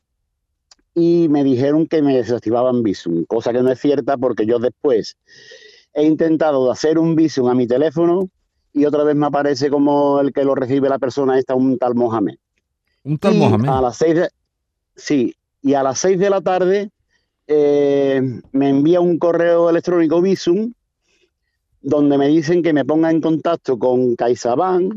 y 0.94 1.28
me 1.28 1.44
dijeron 1.44 1.86
que 1.86 2.02
me 2.02 2.16
desactivaban 2.16 2.82
Visum, 2.82 3.24
cosa 3.26 3.52
que 3.52 3.62
no 3.62 3.70
es 3.70 3.80
cierta 3.80 4.16
porque 4.16 4.44
yo 4.44 4.58
después 4.58 5.16
he 5.94 6.04
intentado 6.04 6.70
hacer 6.70 6.98
un 6.98 7.14
Visum 7.14 7.48
a 7.48 7.54
mi 7.54 7.66
teléfono 7.66 8.28
y 8.72 8.84
otra 8.84 9.04
vez 9.04 9.14
me 9.14 9.26
aparece 9.26 9.70
como 9.70 10.20
el 10.20 10.32
que 10.32 10.44
lo 10.44 10.54
recibe 10.54 10.88
la 10.88 10.98
persona 10.98 11.38
esta, 11.38 11.54
un 11.54 11.78
tal 11.78 11.94
Mohamed. 11.94 12.36
Un 13.04 13.18
tal 13.18 13.34
Y 13.34 13.38
Mohamed. 13.38 13.68
A 13.68 13.80
las 13.82 13.96
seis 13.96 14.14
de, 14.14 14.28
sí, 14.96 15.34
y 15.62 15.74
a 15.74 15.82
las 15.82 15.98
seis 15.98 16.18
de 16.18 16.30
la 16.30 16.40
tarde 16.40 16.90
eh, 17.46 18.22
me 18.52 18.68
envía 18.68 19.00
un 19.00 19.18
correo 19.18 19.68
electrónico 19.68 20.20
Visum 20.20 20.72
donde 21.82 22.16
me 22.16 22.28
dicen 22.28 22.62
que 22.62 22.72
me 22.72 22.84
ponga 22.84 23.10
en 23.10 23.20
contacto 23.20 23.78
con 23.78 24.14
CaixaBank 24.14 24.94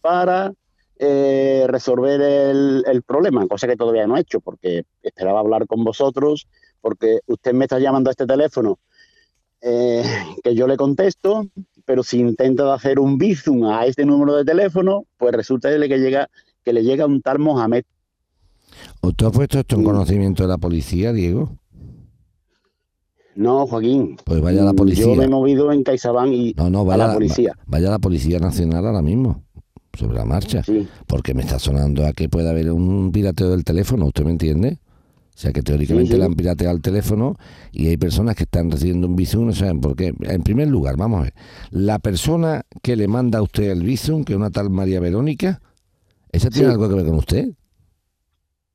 para 0.00 0.54
eh, 0.98 1.66
resolver 1.68 2.20
el, 2.20 2.84
el 2.86 3.02
problema, 3.02 3.46
cosa 3.46 3.66
que 3.66 3.76
todavía 3.76 4.06
no 4.06 4.16
he 4.16 4.20
hecho 4.22 4.40
porque 4.40 4.84
esperaba 5.02 5.40
hablar 5.40 5.66
con 5.66 5.84
vosotros, 5.84 6.48
porque 6.80 7.20
usted 7.26 7.52
me 7.52 7.66
está 7.66 7.78
llamando 7.78 8.10
a 8.10 8.12
este 8.12 8.26
teléfono 8.26 8.78
eh, 9.60 10.04
que 10.42 10.54
yo 10.54 10.66
le 10.66 10.76
contesto, 10.76 11.46
pero 11.88 12.02
si 12.02 12.18
intenta 12.20 12.74
hacer 12.74 12.98
un 13.00 13.16
Bizum 13.16 13.64
a 13.64 13.86
este 13.86 14.04
número 14.04 14.36
de 14.36 14.44
teléfono, 14.44 15.06
pues 15.16 15.32
resulta 15.32 15.70
que 15.70 15.78
le 15.78 15.88
llega, 15.88 16.28
que 16.62 16.74
le 16.74 16.82
llega 16.82 17.06
un 17.06 17.22
tal 17.22 17.38
Mohamed. 17.38 17.82
¿O 19.00 19.10
tú 19.12 19.26
has 19.26 19.32
puesto 19.32 19.58
esto 19.58 19.76
en 19.76 19.84
conocimiento 19.84 20.42
de 20.42 20.50
la 20.50 20.58
policía, 20.58 21.14
Diego? 21.14 21.56
No, 23.36 23.66
Joaquín. 23.66 24.18
Pues 24.22 24.42
vaya 24.42 24.64
la 24.64 24.74
Mm, 24.74 24.76
policía. 24.76 25.06
Yo 25.06 25.14
me 25.14 25.24
he 25.24 25.28
movido 25.28 25.72
en 25.72 25.82
CaixaBank 25.82 26.30
y 26.32 26.54
No, 26.58 26.68
no, 26.68 26.80
a 26.80 26.84
vaya 26.84 27.06
la 27.06 27.14
policía. 27.14 27.52
va- 27.56 27.64
vaya 27.66 27.88
la 27.90 27.98
Policía 27.98 28.38
Nacional 28.38 28.84
ahora 28.86 29.00
mismo, 29.00 29.44
sobre 29.98 30.14
la 30.18 30.26
marcha. 30.26 30.62
Sí, 30.64 30.86
Porque 31.06 31.32
me 31.32 31.40
está 31.42 31.58
sonando 31.58 32.04
a 32.06 32.12
que 32.12 32.28
puede 32.28 32.50
haber 32.50 32.70
un 32.70 33.10
pirateo 33.12 33.48
del 33.48 33.64
teléfono, 33.64 34.04
¿usted 34.08 34.24
me 34.24 34.32
entiende? 34.32 34.76
O 35.38 35.40
sea, 35.40 35.52
que 35.52 35.62
teóricamente 35.62 36.08
Sí, 36.08 36.14
sí. 36.14 36.18
le 36.18 36.24
han 36.24 36.34
pirateado 36.34 36.74
el 36.74 36.82
teléfono 36.82 37.36
y 37.70 37.86
hay 37.86 37.96
personas 37.96 38.34
que 38.34 38.42
están 38.42 38.72
recibiendo 38.72 39.06
un 39.06 39.14
Bizum, 39.14 39.46
no 39.46 39.52
saben 39.52 39.80
por 39.80 39.94
qué. 39.94 40.12
En 40.22 40.42
primer 40.42 40.66
lugar, 40.66 40.96
vamos 40.96 41.20
a 41.20 41.22
ver, 41.22 41.34
la 41.70 42.00
persona 42.00 42.62
que 42.82 42.96
le 42.96 43.06
manda 43.06 43.38
a 43.38 43.42
usted 43.42 43.70
el 43.70 43.84
Bizum, 43.84 44.24
que 44.24 44.32
es 44.32 44.36
una 44.36 44.50
tal 44.50 44.68
María 44.68 44.98
Verónica, 44.98 45.62
¿esa 46.32 46.50
tiene 46.50 46.66
Sí. 46.66 46.72
algo 46.72 46.88
que 46.88 46.94
ver 46.96 47.06
con 47.06 47.14
usted? 47.14 47.50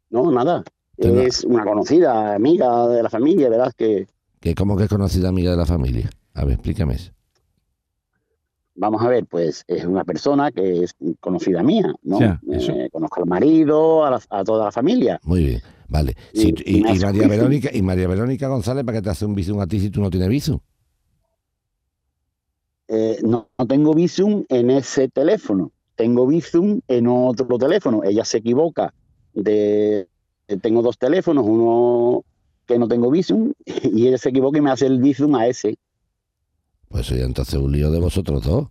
no, 0.10 0.32
nada. 0.32 0.64
Es 0.96 1.44
una 1.44 1.66
conocida 1.66 2.34
amiga 2.36 2.88
de 2.88 3.04
la 3.04 3.10
familia, 3.10 3.50
verás 3.50 3.74
que, 3.74 4.08
como 4.56 4.78
que 4.78 4.84
es 4.84 4.90
conocida 4.90 5.28
amiga 5.28 5.52
de 5.52 5.58
la 5.58 5.66
familia. 5.66 6.10
A 6.34 6.46
ver, 6.46 6.54
explícame 6.54 6.94
eso. 6.94 7.12
Vamos 8.76 9.02
a 9.04 9.08
ver, 9.10 9.26
pues 9.26 9.64
es 9.68 9.86
una 9.86 10.04
persona 10.04 10.52
que 10.52 10.84
es 10.84 10.96
conocida 11.20 11.62
mía, 11.64 11.94
¿no? 12.04 12.20
Eh, 12.52 12.90
conozco 12.92 13.22
al 13.22 13.28
marido, 13.28 14.04
a, 14.06 14.12
la- 14.12 14.22
a 14.30 14.44
toda 14.44 14.66
la 14.66 14.72
familia. 14.72 15.20
Muy 15.24 15.44
bien, 15.46 15.62
vale. 15.88 16.16
Y- 16.34 16.82
María. 16.82 17.28
Verónica, 17.28 17.70
y 17.74 17.82
María 17.82 18.08
Verónica 18.08 18.48
González, 18.48 18.84
¿para 18.84 18.98
qué 18.98 19.02
te 19.04 19.10
hace 19.10 19.26
un 19.26 19.36
Bizum 19.36 19.60
a 19.60 19.68
ti 19.68 19.80
si 19.80 19.90
tú 19.90 20.02
no 20.02 20.10
tienes 20.10 20.30
Bizum? 20.30 20.60
Eh, 22.88 23.20
no, 23.24 23.48
no 23.58 23.66
tengo 23.68 23.94
Bizum 23.94 24.44
en 24.50 24.70
ese 24.70 25.08
teléfono, 25.10 25.72
tengo 25.96 26.28
Bizum 26.28 26.82
en 26.88 27.08
otro 27.08 27.58
teléfono. 27.58 28.04
Ella 28.04 28.26
se 28.26 28.38
equivoca 28.40 28.94
de 29.34 30.08
tengo 30.62 30.82
dos 30.82 30.98
teléfonos, 30.98 31.46
uno 31.48 32.24
que 32.68 32.78
no 32.78 32.88
tengo 32.88 33.10
Bizum 33.10 33.54
y 33.66 34.08
ella 34.08 34.18
se 34.18 34.30
equivoca 34.30 34.58
y 34.58 34.62
me 34.62 34.72
hace 34.72 34.86
el 34.86 35.00
Bizum 35.00 35.34
a 35.36 35.48
ese. 35.48 35.78
Pues 36.94 37.08
eso 37.08 37.16
ya 37.16 37.26
entonces 37.26 37.56
es 37.56 37.60
un 37.60 37.72
lío 37.72 37.90
de 37.90 38.00
vosotros 38.00 38.44
dos. 38.44 38.68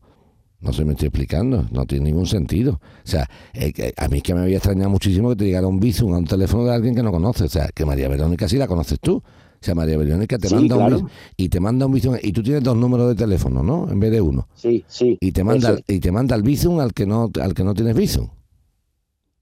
No 0.60 0.72
se 0.72 0.84
me 0.84 0.92
estoy 0.92 1.08
explicando, 1.08 1.66
no 1.72 1.84
tiene 1.86 2.04
ningún 2.04 2.26
sentido. 2.26 2.74
O 2.74 2.80
sea, 3.02 3.28
eh, 3.52 3.92
a 3.96 4.06
mí 4.06 4.18
es 4.18 4.22
que 4.22 4.32
me 4.32 4.42
había 4.42 4.58
extrañado 4.58 4.90
muchísimo 4.90 5.30
que 5.30 5.34
te 5.36 5.44
llegara 5.46 5.66
un 5.66 5.80
Bizum 5.80 6.14
a 6.14 6.18
un 6.18 6.24
teléfono 6.24 6.64
de 6.64 6.72
alguien 6.72 6.94
que 6.94 7.02
no 7.02 7.10
conoces. 7.10 7.42
O 7.46 7.48
sea, 7.48 7.68
que 7.74 7.84
María 7.84 8.06
Verónica 8.08 8.48
sí 8.48 8.58
la 8.58 8.68
conoces 8.68 9.00
tú. 9.00 9.16
O 9.16 9.24
sea, 9.64 9.74
María 9.74 9.98
Verónica 9.98 10.38
te 10.38 10.46
Sí, 10.48 10.54
manda 10.54 10.76
claro. 10.76 10.98
un 11.00 11.10
y 11.36 11.48
te 11.48 11.58
manda 11.58 11.86
un 11.86 11.92
Bizum 11.92 12.14
y 12.22 12.30
tú 12.30 12.44
tienes 12.44 12.62
dos 12.62 12.76
números 12.76 13.08
de 13.08 13.16
teléfono, 13.16 13.64
¿no? 13.64 13.90
En 13.90 13.98
vez 13.98 14.12
de 14.12 14.20
uno. 14.20 14.46
Sí, 14.54 14.84
sí. 14.86 15.18
Y 15.20 15.32
te 15.32 15.42
manda 15.42 15.76
y 15.88 15.98
te 15.98 16.12
manda 16.12 16.36
el 16.36 16.42
Bizum 16.44 16.78
al 16.78 16.92
que 16.92 17.06
no 17.06 17.28
al 17.40 17.54
que 17.54 17.64
no 17.64 17.74
tienes 17.74 17.96
Bizum. 17.96 18.28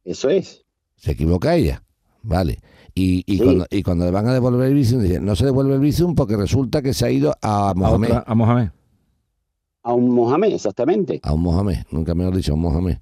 eso 0.05 0.31
es. 0.31 0.65
Se 0.97 1.11
equivoca 1.13 1.55
ella. 1.55 1.83
Vale. 2.23 2.61
Y, 3.03 3.23
y, 3.27 3.39
Sí. 3.39 3.45
cuando, 3.45 3.67
y 3.71 3.83
cuando 3.83 4.05
le 4.05 4.11
van 4.11 4.27
a 4.29 4.35
devolver 4.35 4.69
el 4.69 4.75
Bizum, 4.75 5.01
dicen, 5.03 5.25
no 5.25 5.35
se 5.35 5.47
devuelve 5.47 5.75
el 5.75 5.81
Bizum 5.81 6.15
porque 6.15 6.37
resulta 6.37 6.83
que 6.83 6.93
se 6.93 7.07
ha 7.07 7.11
ido 7.11 7.33
a 7.41 7.71
A, 7.71 7.75
Mohamed. 7.75 8.09
otra- 8.09 8.25
a 8.27 8.35
Mohamed. 8.35 8.69
A 9.83 9.95
un 9.95 10.11
Mohamed, 10.11 10.53
exactamente. 10.53 11.21
A 11.23 11.33
un 11.33 11.41
Mohamed, 11.43 11.79
nunca 11.91 12.15
me 12.15 12.25
lo 12.25 12.31
he 12.33 12.37
dicho, 12.37 12.53
a 12.53 12.57
un 12.57 12.61
Mohamed. 12.61 12.99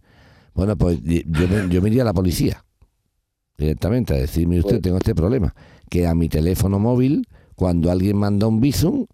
Bueno, 0.54 0.76
pues 0.76 1.00
yo 1.02 1.48
me, 1.48 1.68
yo 1.68 1.82
me 1.82 1.88
iría 1.88 2.02
a 2.02 2.04
la 2.04 2.12
policía. 2.14 2.64
directamente 3.56 4.14
a 4.14 4.18
decirme 4.18 4.60
usted, 4.60 4.74
Pues- 4.76 4.82
tengo 4.82 4.98
este 4.98 5.16
problema, 5.16 5.52
que 5.90 6.06
a 6.06 6.14
mi 6.14 6.28
teléfono 6.28 6.78
móvil, 6.78 7.26
cuando 7.56 7.90
alguien 7.90 8.16
manda 8.16 8.46
un 8.46 8.60
Bizum, 8.60 9.04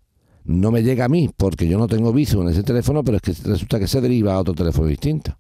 no 0.45 0.71
me 0.71 0.83
llega 0.83 1.07
a 1.07 1.09
mí, 1.09 1.31
porque 1.35 1.67
yo 1.67 1.79
no 1.79 1.87
tengo 1.87 2.13
Bizum 2.13 2.43
en 2.43 2.49
ese 2.51 2.63
teléfono, 2.63 3.03
pero 3.03 3.17
es 3.17 3.23
que 3.23 3.33
resulta 3.49 3.79
que 3.79 3.87
se 3.87 4.03
deriva 4.03 4.35
a 4.35 4.41
otro 4.41 4.53
teléfono 4.53 4.87
distinto. 4.89 5.35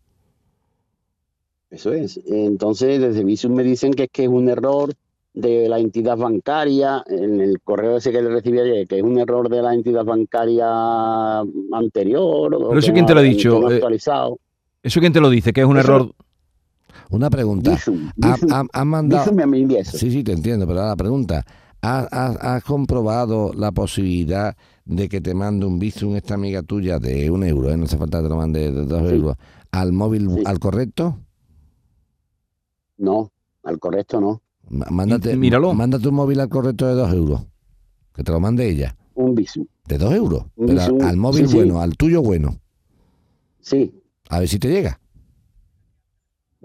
Eso 1.70 1.92
es. 1.92 2.18
Entonces, 2.26 3.00
desde 3.00 3.24
Visum 3.24 3.52
me 3.52 3.62
dicen 3.62 3.92
que 3.92 4.04
es 4.04 4.10
que 4.10 4.22
es 4.24 4.28
un 4.30 4.48
error 4.48 4.94
de 5.34 5.68
la 5.68 5.78
entidad 5.80 6.16
bancaria, 6.16 7.02
en 7.08 7.40
el 7.40 7.60
correo 7.60 7.96
ese 7.96 8.12
que 8.12 8.22
le 8.22 8.30
recibí 8.30 8.58
ayer, 8.60 8.86
que 8.86 8.98
es 8.98 9.02
un 9.02 9.18
error 9.18 9.48
de 9.48 9.60
la 9.62 9.74
entidad 9.74 10.04
bancaria 10.04 11.40
anterior. 11.72 12.54
o 12.54 12.68
Pero 12.68 12.78
eso 12.78 12.92
quién 12.92 13.02
no 13.04 13.08
te 13.08 13.14
lo 13.14 13.20
ha 13.20 13.24
dicho, 13.24 13.60
no 13.60 13.70
eh, 13.70 13.74
actualizado. 13.74 14.38
¿Eso 14.82 15.00
quién 15.00 15.12
te 15.12 15.20
lo 15.20 15.28
dice? 15.30 15.52
Que 15.52 15.62
es 15.62 15.66
un 15.66 15.76
Eso- 15.78 15.86
error. 15.92 16.14
Una 17.10 17.28
pregunta. 17.30 17.72
Visum, 17.72 18.10
¿Ha, 18.22 18.32
Visum, 18.34 18.52
ha- 18.52 18.64
ha 18.72 18.84
mandado... 18.84 19.24
Visum. 19.32 19.82
Sí, 19.84 20.10
sí, 20.10 20.24
te 20.24 20.32
entiendo, 20.32 20.66
pero 20.66 20.78
ahora 20.80 20.90
la 20.92 20.96
pregunta, 20.96 21.44
¿has, 21.82 22.08
has- 22.12 22.36
has 22.40 22.64
comprobado 22.64 23.52
la 23.54 23.72
posibilidad 23.72 24.56
de 24.84 25.08
que 25.08 25.20
te 25.20 25.34
mande 25.34 25.66
un 25.66 25.78
Bizum 25.78 26.14
esta 26.16 26.34
amiga 26.34 26.62
tuya 26.62 26.98
de 26.98 27.30
un 27.30 27.44
euro, 27.44 27.70
eh? 27.70 27.76
no 27.76 27.84
hace 27.84 27.98
falta 27.98 28.18
que 28.18 28.24
te 28.24 28.28
lo 28.30 28.36
mande 28.36 28.70
de 28.72 28.86
dos 28.86 29.08
Sí. 29.08 29.14
euros, 29.16 29.36
al 29.72 29.92
móvil, 29.92 30.30
Sí. 30.30 30.42
al 30.46 30.58
correcto? 30.60 31.18
No, 32.98 33.32
al 33.64 33.78
correcto 33.78 34.20
no. 34.20 34.40
Mándate, 34.70 35.36
míralo. 35.36 35.74
mándate 35.74 36.08
un 36.08 36.14
móvil 36.14 36.40
al 36.40 36.48
correcto 36.48 36.86
de 36.86 36.94
dos 36.94 37.12
euros, 37.12 37.42
que 38.14 38.22
te 38.24 38.32
lo 38.32 38.40
mande 38.40 38.68
ella, 38.68 38.96
Un 39.14 39.34
Visum. 39.34 39.66
de 39.86 39.98
dos 39.98 40.12
euros, 40.14 40.44
Un 40.56 40.66
pero 40.66 40.80
al, 41.06 41.16
móvil 41.16 41.44
sí, 41.46 41.50
sí. 41.52 41.56
bueno, 41.56 41.80
al 41.80 41.96
tuyo 41.96 42.22
bueno, 42.22 42.58
Sí. 43.60 43.92
a 44.28 44.40
ver 44.40 44.48
si 44.48 44.58
te 44.58 44.68
llega. 44.68 44.98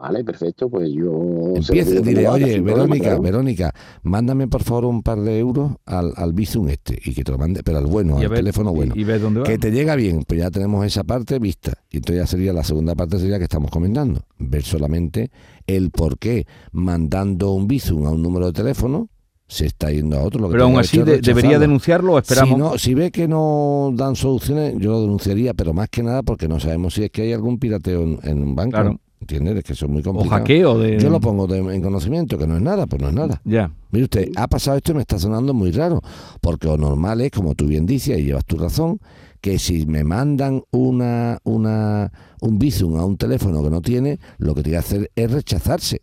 Vale, 0.02 0.24
perfecto. 0.24 0.70
Pues 0.70 0.90
yo. 0.94 1.12
Empieza, 1.56 1.92
haga 2.00 2.32
oye, 2.32 2.62
problema, 2.62 2.72
Verónica. 2.96 3.20
Verónica, 3.20 3.74
mándame 4.04 4.48
por 4.48 4.64
favor 4.64 4.86
un 4.86 5.04
par 5.04 5.20
de 5.20 5.38
euros 5.40 5.74
al, 5.86 6.14
al 6.16 6.32
Bizum 6.34 6.70
este, 6.70 6.98
y 7.04 7.14
que 7.14 7.24
te 7.24 7.32
lo 7.34 7.38
mande, 7.38 7.64
pero 7.64 7.80
al 7.80 7.86
bueno, 7.86 8.18
al 8.18 8.28
ver- 8.30 8.40
teléfono 8.40 8.72
bueno. 8.74 8.94
Y, 8.96 9.02
y 9.02 9.04
ves 9.04 9.22
dónde 9.22 9.42
va. 9.42 9.46
Que 9.46 9.58
te 9.58 9.72
llega 9.72 9.96
bien, 9.96 10.24
pues 10.26 10.40
ya 10.40 10.50
tenemos 10.52 10.86
esa 10.86 11.04
parte 11.04 11.38
vista. 11.40 11.74
Y 11.90 11.98
entonces 11.98 12.24
ya 12.24 12.28
sería 12.28 12.54
la 12.54 12.64
segunda 12.64 12.96
parte 12.96 13.20
sería 13.20 13.38
que 13.40 13.44
estamos 13.44 13.70
comentando. 13.72 14.22
Ver 14.38 14.64
solamente 14.64 15.32
el 15.68 15.92
por 15.92 16.18
qué 16.18 16.48
mandando 16.72 17.52
un 17.52 17.68
Bizum 17.68 18.06
a 18.06 18.12
un 18.12 18.22
número 18.22 18.48
de 18.48 18.54
teléfono 18.54 19.10
se 19.48 19.66
está 19.66 19.92
yendo 19.92 20.18
a 20.18 20.22
otro. 20.24 20.40
Lo 20.42 20.48
que 20.48 20.54
Pero 20.54 20.66
aún 20.66 20.78
así 20.80 21.00
de- 21.02 21.20
debería 21.20 21.60
denunciarlo 21.60 22.14
o 22.14 22.20
esperamos. 22.20 22.54
Si, 22.56 22.60
no, 22.60 22.78
si 22.78 22.94
ve 22.94 23.12
que 23.12 23.28
no 23.28 23.92
dan 23.96 24.16
soluciones, 24.16 24.76
yo 24.78 24.92
lo 24.92 25.02
denunciaría, 25.02 25.54
pero 25.56 25.74
más 25.74 25.90
que 25.90 26.04
nada 26.04 26.24
porque 26.24 26.48
no 26.48 26.60
sabemos 26.60 26.94
si 26.94 27.04
es 27.04 27.10
que 27.12 27.24
hay 27.24 27.34
algún 27.34 27.58
pirateo 27.60 28.04
en, 28.04 28.20
en 28.24 28.44
un 28.44 28.56
banco. 28.56 28.72
Claro. 28.72 29.00
¿Entiendes? 29.22 29.58
Es 29.58 29.64
que 29.66 29.74
eso 29.74 29.86
es 29.86 29.92
muy 29.92 30.02
o 30.02 30.04
complicado. 30.06 30.40
hackeo 30.42 30.78
de. 30.80 30.98
Yo 31.00 31.10
lo 31.10 31.20
pongo 31.20 31.46
de- 31.46 31.58
en 31.60 31.82
conocimiento, 31.82 32.38
que 32.38 32.48
no 32.48 32.56
es 32.56 32.62
nada, 32.62 32.88
pues 32.88 33.02
no 33.02 33.10
es 33.10 33.14
nada. 33.14 33.42
Ya. 33.44 33.72
Mire 33.92 34.06
usted, 34.06 34.30
ha 34.36 34.48
pasado 34.48 34.78
esto 34.78 34.92
y 34.94 34.96
me 34.96 35.02
está 35.02 35.20
sonando 35.20 35.54
muy 35.54 35.72
raro, 35.72 36.02
porque 36.42 36.68
lo 36.68 36.78
normal 36.78 37.20
es, 37.22 37.32
como 37.32 37.54
tú 37.56 37.66
bien 37.68 37.86
dices, 37.86 38.18
y 38.18 38.24
llevas 38.24 38.46
tu 38.46 38.58
razón, 38.58 39.00
que 39.42 39.60
si 39.60 39.86
me 39.86 40.04
mandan 40.04 40.64
una, 40.72 41.40
una, 41.44 42.12
un 42.42 42.60
Bizum 42.60 42.96
a 42.98 43.06
un 43.06 43.18
teléfono 43.18 43.62
que 43.64 43.70
no 43.70 43.82
tiene, 43.82 44.20
lo 44.38 44.56
que 44.56 44.64
tiene 44.64 44.76
que 44.76 44.80
hacer 44.86 45.12
es 45.16 45.32
rechazarse 45.32 46.02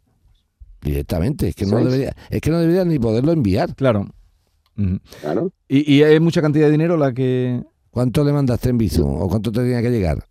directamente. 0.82 1.48
Es 1.48 1.54
que 1.54 1.66
no 1.66 1.78
debería, 1.78 2.14
es 2.30 2.40
que 2.40 2.50
no 2.50 2.58
debería 2.58 2.84
ni 2.84 2.98
poderlo 2.98 3.32
enviar. 3.32 3.74
Claro. 3.74 4.08
Claro. 5.22 5.50
¿Y, 5.68 5.90
y 5.94 6.02
hay 6.02 6.20
mucha 6.20 6.42
cantidad 6.42 6.66
de 6.66 6.72
dinero 6.72 6.96
la 6.98 7.12
que. 7.14 7.62
¿Cuánto 7.90 8.22
le 8.24 8.32
mandaste 8.32 8.68
en 8.68 8.76
Bizum 8.76 9.22
o 9.22 9.26
cuánto 9.28 9.50
te 9.50 9.60
tenía 9.60 9.80
que 9.80 9.90
llegar? 9.90 10.22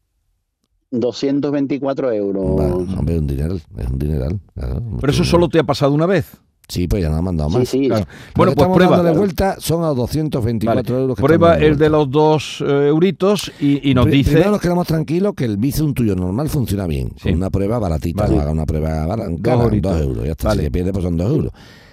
224 0.92 2.12
euros. 2.14 2.44
Va, 2.60 2.76
hombre, 2.98 3.18
un 3.20 3.28
dineral, 3.28 3.62
es 3.78 3.88
un 3.90 4.00
dineral. 4.00 4.40
claro, 4.54 4.82
Pero 5.00 5.12
eso 5.14 5.24
solo 5.24 5.50
te 5.50 5.60
ha 5.60 5.64
pasado 5.64 5.94
una 5.94 6.06
vez. 6.06 6.26
Sí, 6.68 6.88
pues 6.88 7.04
ya 7.04 7.10
no 7.10 7.18
ha 7.18 7.22
mandado 7.22 7.52
Sí, 7.52 7.58
más. 7.60 7.70
sí. 7.70 7.88
Claro. 7.88 8.06
Lo 8.06 8.08
Bueno, 8.08 8.34
pues 8.36 8.50
estamos 8.54 8.76
prueba. 8.78 8.98
dándole 8.98 9.18
vuelta 9.20 9.56
son 9.60 9.84
a 9.84 9.90
224 9.90 10.84
Vale. 10.84 11.02
euros. 11.04 11.16
que 11.16 11.22
Prueba 11.24 11.58
el 11.60 11.78
de 11.78 11.90
los 11.92 12.10
dos 12.10 12.64
eh, 12.66 12.88
euritos 12.88 13.52
y, 13.60 13.88
y 13.92 13.94
nos 13.94 14.06
Pri- 14.08 14.12
dice. 14.18 14.32
Primero 14.32 14.50
nos 14.52 14.62
quedamos 14.62 14.88
tranquilos 14.88 15.34
que 15.36 15.46
el 15.46 15.58
Bizum 15.58 15.94
tuyo 15.94 16.16
normal 16.16 16.50
funciona 16.50 16.88
bien. 16.88 17.10
Sí. 17.18 17.30
Con 17.30 17.36
una 17.36 17.52
prueba 17.52 17.78
baratita. 17.78 18.24
Vale. 18.24 18.36
No 18.38 18.42
haga 18.42 18.52
una 18.52 18.66
prueba 18.66 19.06
barata. 19.06 19.32
Dos 19.38 20.02
euros. 20.02 20.26
Ya 20.26 20.32
está. 20.32 20.48
Vale. 20.48 20.62
Si 20.62 20.66
se 20.66 20.72
pierde, 20.72 20.92
pues 20.92 21.04
son 21.06 21.18
dos 21.18 21.30
euros. 21.32 21.52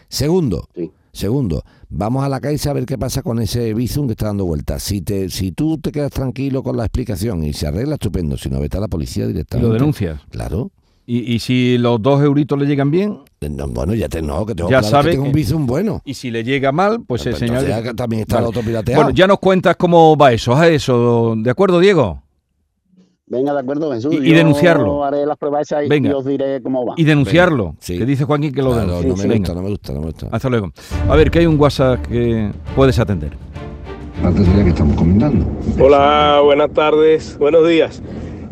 Segundo. 0.09 0.67
Sí. 0.75 0.91
Segundo, 1.13 1.63
vamos 1.93 2.25
a 2.25 2.29
la 2.29 2.41
caixa 2.41 2.71
a 2.71 2.73
ver 2.73 2.87
qué 2.87 2.99
pasa 2.99 3.23
con 3.23 3.39
ese 3.41 3.75
Bizum 3.75 4.07
que 4.07 4.13
está 4.13 4.27
dando 4.27 4.45
vueltas. 4.45 4.83
Si 4.83 5.03
te, 5.03 5.29
si 5.31 5.53
tú 5.53 5.79
te 5.79 5.93
quedas 5.93 6.11
tranquilo 6.11 6.63
con 6.63 6.77
la 6.77 6.85
explicación 6.85 7.45
y 7.45 7.53
se 7.53 7.67
arregla, 7.67 7.95
estupendo. 7.95 8.37
Si 8.37 8.49
no, 8.49 8.61
vete 8.61 8.79
a 8.79 8.81
la 8.81 8.89
policía 8.89 9.25
y 9.25 9.29
directamente. 9.29 9.69
lo 9.69 9.75
denuncias. 9.75 10.21
Claro. 10.31 10.71
Y, 11.05 11.33
y 11.35 11.41
si 11.41 11.79
los 11.79 12.01
dos 12.01 12.23
euritos 12.23 12.57
le 12.59 12.65
llegan 12.65 12.91
bien, 12.93 13.19
No, 13.41 13.67
bueno, 13.69 13.93
ya 13.95 14.09
te 14.09 14.23
no, 14.23 14.47
que 14.47 14.55
tengo 14.55 14.71
Ya 14.71 14.79
claro 14.79 14.91
sabe 14.91 15.11
que 15.11 15.17
tengo 15.17 15.27
un 15.27 15.33
Bizum 15.33 15.67
bueno. 15.67 16.01
y 16.05 16.15
si 16.15 16.31
le 16.31 16.45
llega 16.45 16.71
mal, 16.71 17.03
pues 17.05 17.25
Pues 17.25 17.41
ya 17.41 17.93
también 17.95 18.23
está 18.23 18.37
Vale. 18.37 18.45
el 18.47 18.49
otro 18.51 18.63
pirateado. 18.63 19.03
Bueno, 19.03 19.15
ya 19.17 19.27
nos 19.27 19.41
cuentas 19.41 19.75
cómo 19.77 20.17
va 20.17 20.33
eso, 20.33 20.55
a 20.55 20.69
eso. 20.69 21.35
¿De 21.37 21.51
acuerdo, 21.51 21.81
Diego? 21.81 22.23
Venga, 23.33 23.55
de 23.55 23.61
acuerdo, 23.61 23.91
Jesús. 23.93 24.13
Y- 24.13 24.19
y 24.19 24.29
Yo 24.31 24.37
denunciarlo. 24.37 25.03
Haré 25.05 25.25
las 25.25 25.39
pruebas 25.39 25.63
esas 25.63 25.87
y- 25.87 25.89
Venga. 25.89 26.11
y 26.11 26.13
os 26.13 26.25
diré 26.27 26.61
cómo 26.63 26.85
va. 26.85 26.93
Y 26.99 27.05
denunciarlo. 27.05 27.75
sí. 27.81 27.97
Que 27.97 28.05
dice 28.05 28.25
Joaquín 28.25 28.53
que 28.53 28.61
lo 28.61 28.73
Claro, 28.73 29.01
denuncie. 29.01 29.27
no 29.27 29.33
me 29.33 29.39
gusta, 29.39 29.55
no 29.55 29.63
me 29.63 29.69
gusta, 29.71 29.93
no 29.95 30.01
me 30.01 30.07
gusta. 30.07 30.29
Hasta 30.31 30.51
luego. 30.51 30.71
A 31.09 31.17
ver, 31.17 31.31
que 31.31 31.39
hay 31.39 31.47
un 31.47 31.59
WhatsApp 31.59 32.07
que 32.07 32.51
puedes 32.77 32.99
atender. 32.99 33.31
Parte 34.23 34.45
sería 34.45 34.65
que 34.65 34.69
estamos 34.69 34.95
comentando. 34.97 35.47
Hola, 35.81 36.43
buenas 36.45 36.71
tardes, 36.73 37.39
buenos 37.39 37.67
días. 37.67 38.03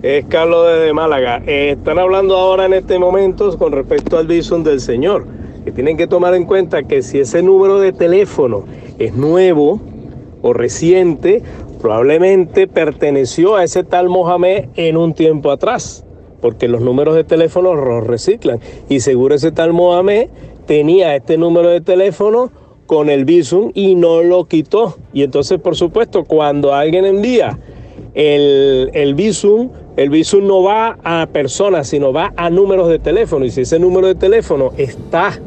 Es 0.02 0.24
Carlos 0.24 0.66
desde 0.66 0.94
Málaga. 0.94 1.42
Eh, 1.46 1.72
están 1.76 1.98
hablando 1.98 2.38
ahora 2.38 2.64
en 2.64 2.72
este 2.72 2.98
momento 2.98 3.56
con 3.58 3.72
respecto 3.72 4.16
al 4.16 4.26
Bison 4.26 4.64
del 4.64 4.80
señor. 4.80 5.26
Que 5.62 5.72
tienen 5.72 5.98
que 5.98 6.06
tomar 6.06 6.34
en 6.34 6.46
cuenta 6.46 6.84
que 6.84 7.02
si 7.02 7.18
ese 7.18 7.42
número 7.42 7.78
de 7.80 7.92
teléfono 7.92 8.64
es 8.98 9.14
nuevo 9.14 9.78
o 10.40 10.54
reciente, 10.54 11.42
probablemente 11.80 12.66
perteneció 12.66 13.56
a 13.56 13.64
ese 13.64 13.84
tal 13.84 14.08
Mohamed 14.08 14.66
en 14.76 14.96
un 14.96 15.14
tiempo 15.14 15.50
atrás, 15.50 16.04
porque 16.40 16.68
los 16.68 16.80
números 16.80 17.14
de 17.14 17.24
teléfono 17.24 17.74
los 17.74 18.06
reciclan. 18.06 18.60
Y 18.88 19.00
seguro 19.00 19.34
ese 19.34 19.52
tal 19.52 19.72
Mohamed 19.72 20.28
tenía 20.66 21.16
este 21.16 21.36
número 21.36 21.68
de 21.68 21.80
teléfono 21.80 22.50
con 22.86 23.08
el 23.08 23.24
Bizum 23.24 23.70
y 23.74 23.94
no 23.94 24.22
lo 24.22 24.46
quitó. 24.46 24.96
Y 25.12 25.22
entonces, 25.22 25.58
por 25.58 25.76
supuesto, 25.76 26.24
cuando 26.24 26.74
alguien 26.74 27.04
envía 27.04 27.58
el, 28.14 28.90
el 28.92 29.14
Bizum, 29.14 29.70
el 29.96 30.10
Bizum 30.10 30.46
no 30.46 30.62
va 30.62 30.98
a 31.04 31.26
personas, 31.32 31.88
sino 31.88 32.12
va 32.12 32.32
a 32.36 32.50
números 32.50 32.88
de 32.88 32.98
teléfono. 32.98 33.44
Y 33.44 33.50
si 33.50 33.62
ese 33.62 33.78
número 33.78 34.06
de 34.06 34.14
teléfono 34.14 34.72
está 34.76 35.38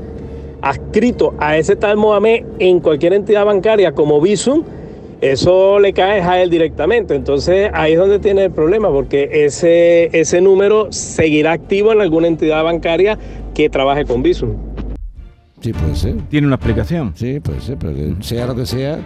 adscrito 0.62 1.34
a 1.40 1.58
ese 1.58 1.76
tal 1.76 1.98
Mohamed 1.98 2.46
en 2.60 2.80
cualquier 2.80 3.14
entidad 3.14 3.46
bancaria 3.46 3.92
como 3.92 4.22
Bizum, 4.22 4.64
eso 5.24 5.80
le 5.80 5.94
cae 5.94 6.22
a 6.22 6.42
él 6.42 6.50
directamente. 6.50 7.16
Entonces 7.16 7.72
ahí 7.74 7.94
es 7.94 8.00
donde 8.00 8.20
tiene 8.20 8.46
el 8.46 8.52
problema, 8.52 8.90
porque 8.90 9.30
ese, 9.46 10.10
ese 10.18 10.42
número 10.42 10.92
seguirá 10.92 11.54
activo 11.54 11.94
en 11.94 12.02
alguna 12.02 12.28
entidad 12.28 12.64
bancaria 12.64 13.18
que 13.54 13.70
trabaje 13.70 14.06
con 14.06 14.22
Bizum. 14.22 14.52
Sí, 15.62 15.72
puede 15.72 15.96
ser. 15.96 16.16
Tiene 16.30 16.48
una 16.48 16.58
explicación. 16.58 17.14
Sí, 17.16 17.40
puede 17.40 17.62
ser, 17.62 17.78
pero 17.78 17.96
que 17.96 18.16
sea 18.20 18.48
lo 18.48 18.56
que 18.56 18.66
sea, 18.66 19.00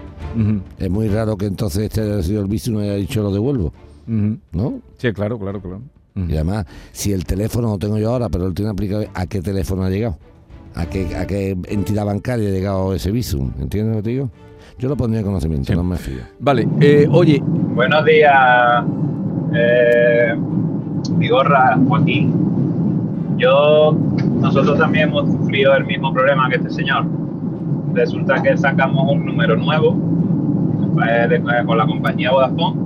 es 0.80 0.90
muy 0.90 1.08
raro 1.08 1.38
que 1.38 1.46
entonces 1.46 1.84
este 1.84 2.02
haya 2.02 2.24
sido 2.24 2.42
el 2.42 2.48
vicio 2.48 2.74
y 2.74 2.76
no 2.76 2.82
haya 2.82 2.96
dicho 2.96 3.22
lo 3.22 3.32
devuelvo. 3.32 3.72
¿no? 4.08 4.82
Sí, 4.98 5.12
claro, 5.14 5.38
claro, 5.38 5.62
claro. 5.62 5.82
Y 6.16 6.34
además, 6.34 6.66
si 6.94 7.14
el 7.14 7.26
teléfono 7.26 7.70
lo 7.70 7.78
tengo 7.78 8.00
yo 8.00 8.12
ahora, 8.12 8.28
pero 8.28 8.48
él 8.48 8.56
tiene 8.56 8.72
aplicado, 8.72 9.06
¿a 9.14 9.28
qué 9.28 9.40
teléfono 9.40 9.84
ha 9.84 9.90
llegado? 9.92 10.18
¿A 10.74 10.88
qué, 10.88 11.16
a 11.16 11.28
qué 11.28 11.56
entidad 11.68 12.06
bancaria 12.06 12.50
ha 12.50 12.52
llegado 12.52 12.96
ese 12.96 13.12
visum? 13.12 13.52
¿Entiendes 13.60 13.98
lo 13.98 14.02
que 14.02 14.04
te 14.04 14.10
digo? 14.10 14.32
Yo 14.80 14.90
lo 14.90 14.96
pondría 14.96 15.22
en 15.22 15.26
conocimiento, 15.26 15.68
Sí. 15.68 15.76
no 15.76 15.84
me 15.84 15.98
fío. 15.98 16.22
Vale, 16.40 16.68
eh, 16.82 17.08
oye, 17.12 17.42
Buenos 17.44 18.06
días, 18.06 18.84
eh, 19.54 20.36
Vigorra, 21.18 21.78
Joaquín. 21.88 22.34
Yo, 23.38 23.96
nosotros 24.42 24.80
también 24.80 25.10
hemos 25.10 25.28
sufrido 25.32 25.76
el 25.76 25.86
mismo 25.86 26.12
problema 26.12 26.50
que 26.50 26.56
este 26.56 26.72
señor. 26.72 27.06
Resulta 27.94 28.42
que 28.42 28.58
sacamos 28.58 29.12
un 29.12 29.26
número 29.28 29.56
nuevo 29.58 29.96
eh, 31.08 31.28
de- 31.28 31.36
eh, 31.36 31.66
con 31.68 31.78
la 31.78 31.86
compañía 31.86 32.32
Vodafone 32.32 32.80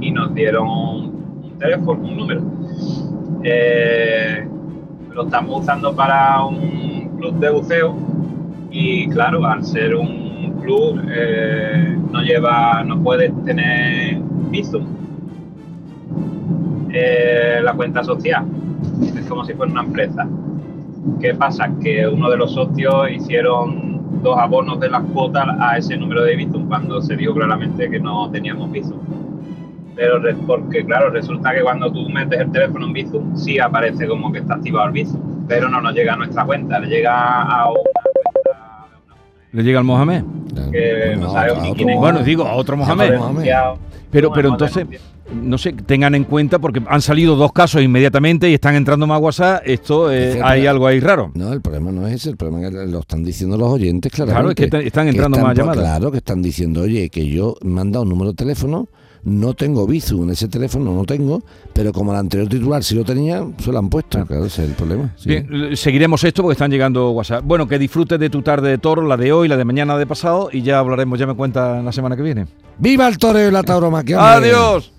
y 0.00 0.10
nos 0.10 0.34
dieron 0.34 0.66
un, 0.66 1.04
un 1.44 1.58
teléfono, 1.58 2.00
un 2.02 2.16
número. 2.16 2.40
Eh, 3.44 4.46
lo 5.14 5.24
estamos 5.24 5.60
usando 5.60 5.94
para 5.94 6.42
un 6.44 7.10
club 7.18 7.34
de 7.38 7.50
buceo 7.50 7.94
y 8.70 9.06
claro, 9.08 9.44
al 9.44 9.62
ser 9.62 9.94
un 9.94 10.21
club 10.62 11.00
eh, 11.10 11.96
no 12.10 12.22
lleva, 12.22 12.82
no 12.84 13.02
puedes 13.02 13.32
tener 13.44 14.18
Bizum. 14.50 14.84
Eh, 16.92 17.60
la 17.62 17.72
cuenta 17.72 18.04
social 18.04 18.44
es 19.02 19.26
como 19.26 19.44
si 19.44 19.54
fuera 19.54 19.72
una 19.72 19.82
empresa. 19.82 20.28
¿Qué 21.20 21.34
pasa? 21.34 21.70
Que 21.82 22.06
uno 22.06 22.30
de 22.30 22.36
los 22.36 22.52
socios 22.52 23.10
hicieron 23.10 24.22
dos 24.22 24.38
abonos 24.38 24.78
de 24.78 24.90
las 24.90 25.02
cuotas 25.12 25.48
a 25.58 25.78
ese 25.78 25.96
número 25.96 26.22
de 26.22 26.36
Bizum 26.36 26.68
cuando 26.68 27.00
se 27.00 27.16
dijo 27.16 27.34
claramente 27.34 27.90
que 27.90 27.98
no 27.98 28.30
teníamos 28.30 28.70
Bizum. 28.70 28.98
Pero 29.94 30.20
porque 30.46 30.84
claro, 30.84 31.10
resulta 31.10 31.52
que 31.54 31.62
cuando 31.62 31.92
tú 31.92 32.08
metes 32.08 32.40
el 32.40 32.50
teléfono 32.50 32.86
en 32.86 32.92
Bizum 32.92 33.36
sí 33.36 33.58
aparece 33.58 34.06
como 34.06 34.32
que 34.32 34.38
está 34.38 34.54
activado 34.54 34.86
el 34.86 34.92
Bizum 34.92 35.32
pero 35.52 35.68
no 35.68 35.80
nos 35.80 35.94
llega 35.94 36.14
a 36.14 36.16
nuestra 36.16 36.44
cuenta, 36.44 36.78
le 36.78 36.88
llega 36.88 37.42
a 37.42 37.64
cuenta 37.66 37.91
Le 39.52 39.62
llega 39.62 39.78
al 39.78 39.84
Mohamed. 39.84 40.24
que 40.70 41.16
no 41.18 41.32
sabemos 41.32 41.62
ni 41.64 41.74
quién 41.74 41.90
es. 41.90 41.98
Bueno, 41.98 42.22
digo, 42.22 42.44
a 42.44 42.54
otro 42.54 42.76
Mohamed. 42.76 43.12
Pero, 44.10 44.30
pero 44.32 44.50
entonces, 44.50 44.86
no 45.32 45.56
sé, 45.56 45.72
tengan 45.72 46.14
en 46.14 46.24
cuenta 46.24 46.58
porque 46.58 46.82
han 46.86 47.00
salido 47.00 47.34
dos 47.36 47.52
casos 47.52 47.82
inmediatamente 47.82 48.50
y 48.50 48.54
están 48.54 48.74
entrando 48.74 49.06
más 49.06 49.20
WhatsApp. 49.20 49.62
Esto, 49.64 50.12
eh, 50.12 50.40
hay 50.42 50.66
algo 50.66 50.86
ahí 50.86 51.00
raro. 51.00 51.30
No, 51.34 51.52
el 51.52 51.62
problema 51.62 51.92
no 51.92 52.06
es 52.06 52.14
ese, 52.14 52.30
el 52.30 52.36
problema 52.36 52.66
es 52.66 52.74
que 52.74 52.86
lo 52.86 53.00
están 53.00 53.24
diciendo 53.24 53.56
los 53.56 53.68
oyentes, 53.68 54.12
claro. 54.12 54.32
Claro, 54.32 54.50
es 54.50 54.54
que 54.56 54.64
están 54.86 55.08
entrando 55.08 55.38
más 55.38 55.56
llamadas. 55.56 55.78
Claro, 55.78 56.10
que 56.10 56.18
están 56.18 56.42
diciendo, 56.42 56.82
oye, 56.82 57.08
que 57.08 57.26
yo 57.26 57.56
me 57.62 57.80
han 57.80 57.90
dado 57.92 58.02
un 58.02 58.10
número 58.10 58.30
de 58.32 58.36
teléfono, 58.36 58.88
no 59.24 59.54
tengo 59.54 59.86
Bizu 59.86 60.22
en 60.24 60.30
ese 60.30 60.48
teléfono, 60.48 60.94
no 60.94 61.04
tengo, 61.04 61.42
pero 61.72 61.92
como 61.92 62.12
el 62.12 62.18
anterior 62.18 62.48
titular 62.48 62.82
sí 62.82 62.94
lo 62.94 63.04
tenía, 63.04 63.44
se 63.58 63.70
lo 63.72 63.78
han 63.78 63.88
puesto, 63.88 64.24
claro, 64.26 64.46
ese 64.46 64.64
es 64.64 64.70
el 64.70 64.74
problema. 64.74 65.14
sí. 65.16 65.28
Bien, 65.28 65.76
seguiremos 65.76 66.24
esto 66.24 66.42
porque 66.42 66.52
están 66.52 66.70
llegando 66.70 67.10
WhatsApp. 67.10 67.44
Bueno, 67.44 67.68
que 67.68 67.78
disfrutes 67.78 68.18
de 68.18 68.30
tu 68.30 68.42
tarde 68.42 68.70
de 68.70 68.78
toro, 68.78 69.02
la 69.06 69.16
de 69.16 69.32
hoy, 69.32 69.48
la 69.48 69.56
de 69.56 69.64
mañana 69.64 69.96
de 69.96 70.06
pasado 70.06 70.48
y 70.52 70.62
ya 70.62 70.78
hablaremos, 70.78 71.18
ya 71.18 71.26
me 71.26 71.34
cuenta 71.34 71.82
la 71.82 71.92
semana 71.92 72.16
que 72.16 72.22
viene. 72.22 72.46
¡Viva 72.78 73.06
el 73.08 73.18
toreo 73.18 73.48
y 73.48 73.52
la 73.52 73.62
tauromaquia! 73.62 74.34
¡Adiós! 74.34 74.92